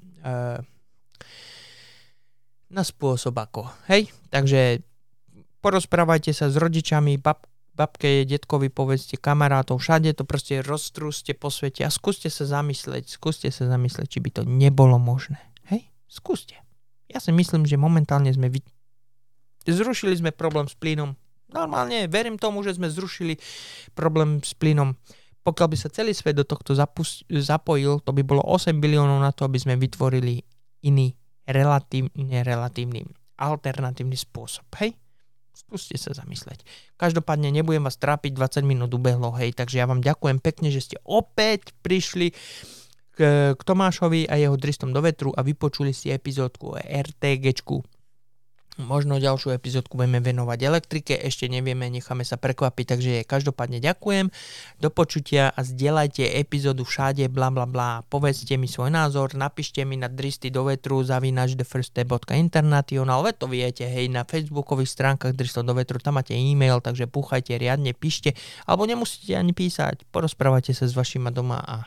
na 2.70 2.84
spôsob 2.86 3.34
ako, 3.34 3.66
hej? 3.90 4.14
Takže 4.30 4.86
porozprávajte 5.66 6.30
sa 6.32 6.54
s 6.54 6.56
rodičami, 6.56 7.18
bab, 7.18 7.50
babke, 7.74 8.28
detkovi, 8.30 8.70
povedzte 8.70 9.18
kamarátov, 9.18 9.82
všade 9.82 10.14
to 10.14 10.28
proste 10.28 10.62
roztrúste 10.62 11.34
po 11.34 11.50
svete 11.50 11.82
a 11.88 11.90
skúste 11.90 12.30
sa 12.30 12.46
zamysleť, 12.46 13.10
skúste 13.10 13.50
sa 13.50 13.66
zamysleť, 13.66 14.08
či 14.08 14.20
by 14.22 14.30
to 14.30 14.42
nebolo 14.46 15.02
možné. 15.02 15.42
Hej? 15.72 15.90
Skúste. 16.06 16.60
Ja 17.10 17.18
si 17.18 17.34
myslím, 17.34 17.66
že 17.66 17.76
momentálne 17.76 18.30
sme 18.30 18.54
vy... 18.54 18.62
zrušili 19.66 20.14
sme 20.18 20.30
problém 20.30 20.70
s 20.70 20.78
plynom. 20.78 21.18
Normálne, 21.50 22.06
verím 22.06 22.38
tomu, 22.38 22.62
že 22.62 22.78
sme 22.78 22.86
zrušili 22.86 23.42
problém 23.98 24.38
s 24.46 24.54
plynom. 24.54 24.94
Pokiaľ 25.42 25.68
by 25.74 25.78
sa 25.82 25.90
celý 25.90 26.14
svet 26.14 26.38
do 26.38 26.46
tohto 26.46 26.78
zapust- 26.78 27.26
zapojil, 27.26 27.98
to 28.06 28.14
by 28.14 28.22
bolo 28.22 28.46
8 28.46 28.78
biliónov 28.78 29.18
na 29.18 29.34
to, 29.34 29.50
aby 29.50 29.58
sme 29.58 29.74
vytvorili 29.82 30.46
iný 30.86 31.18
relatívne 31.50 32.46
relatívny 32.46 33.10
alternatívny 33.40 34.14
spôsob. 34.14 34.70
Hej? 34.78 34.94
Skúste 35.56 35.98
sa 35.98 36.14
zamysleť. 36.14 36.62
Každopádne 37.02 37.50
nebudem 37.50 37.82
vás 37.82 37.98
trápiť, 37.98 38.38
20 38.38 38.64
minút 38.64 38.94
ubehlo, 38.94 39.34
hej, 39.36 39.52
takže 39.52 39.82
ja 39.82 39.90
vám 39.90 40.00
ďakujem 40.00 40.40
pekne, 40.40 40.70
že 40.72 40.86
ste 40.86 40.98
opäť 41.04 41.76
prišli 41.84 42.32
k, 43.20 43.60
Tomášovi 43.60 44.32
a 44.32 44.40
jeho 44.40 44.56
dristom 44.56 44.96
do 44.96 45.04
vetru 45.04 45.36
a 45.36 45.44
vypočuli 45.44 45.92
si 45.92 46.08
epizódku 46.08 46.72
o 46.72 46.80
RTGčku. 46.80 47.84
Možno 48.80 49.20
ďalšiu 49.20 49.52
epizódku 49.52 50.00
budeme 50.00 50.24
venovať 50.24 50.60
elektrike, 50.64 51.12
ešte 51.20 51.52
nevieme, 51.52 51.92
necháme 51.92 52.24
sa 52.24 52.40
prekvapiť, 52.40 52.86
takže 52.88 53.14
každopádne 53.28 53.84
ďakujem. 53.84 54.32
Do 54.80 54.88
počutia 54.88 55.52
a 55.52 55.68
zdieľajte 55.68 56.24
epizódu 56.40 56.88
všade, 56.88 57.28
bla 57.28 57.52
bla 57.52 57.68
bla. 57.68 58.08
Povedzte 58.08 58.56
mi 58.56 58.72
svoj 58.72 58.96
názor, 58.96 59.36
napíšte 59.36 59.84
mi 59.84 60.00
na 60.00 60.08
dristy 60.08 60.48
do 60.48 60.64
vetru 60.64 61.04
zavinač 61.04 61.60
thefirststep.international, 61.60 63.20
veď 63.28 63.36
to 63.36 63.48
viete, 63.52 63.84
hej, 63.84 64.08
na 64.08 64.24
facebookových 64.24 64.96
stránkach 64.96 65.36
dristov 65.36 65.68
do 65.68 65.76
vetru, 65.76 66.00
tam 66.00 66.16
máte 66.16 66.32
e-mail, 66.32 66.80
takže 66.80 67.12
púchajte 67.12 67.60
riadne, 67.60 67.92
píšte, 67.92 68.32
alebo 68.64 68.88
nemusíte 68.88 69.36
ani 69.36 69.52
písať, 69.52 70.08
porozprávajte 70.08 70.72
sa 70.72 70.88
s 70.88 70.96
vašima 70.96 71.36
doma 71.36 71.60
a 71.60 71.84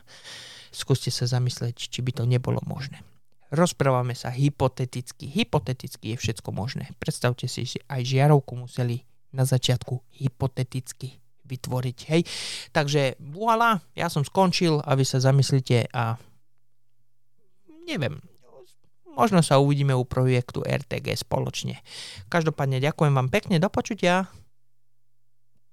skúste 0.73 1.13
sa 1.13 1.29
zamyslieť, 1.29 1.77
či 1.77 2.01
by 2.01 2.11
to 2.17 2.25
nebolo 2.27 2.59
možné. 2.65 3.05
Rozprávame 3.53 4.17
sa 4.17 4.33
hypoteticky. 4.33 5.29
Hypoteticky 5.29 6.17
je 6.17 6.17
všetko 6.17 6.57
možné. 6.57 6.89
Predstavte 6.97 7.45
si, 7.45 7.69
že 7.69 7.85
aj 7.85 8.09
žiarovku 8.09 8.57
museli 8.57 9.05
na 9.33 9.45
začiatku 9.45 10.01
hypoteticky 10.25 11.21
vytvoriť. 11.45 11.99
Hej. 12.09 12.23
Takže 12.73 13.21
voilà, 13.21 13.85
ja 13.93 14.09
som 14.09 14.25
skončil 14.25 14.81
a 14.81 14.97
vy 14.97 15.05
sa 15.05 15.21
zamyslíte 15.21 15.93
a 15.93 16.17
neviem, 17.85 18.25
možno 19.13 19.45
sa 19.45 19.61
uvidíme 19.61 19.93
u 19.93 20.09
projektu 20.09 20.65
RTG 20.65 21.21
spoločne. 21.21 21.85
Každopádne 22.33 22.81
ďakujem 22.81 23.13
vám 23.13 23.29
pekne, 23.29 23.61
do 23.61 23.69
počutia. 23.69 24.33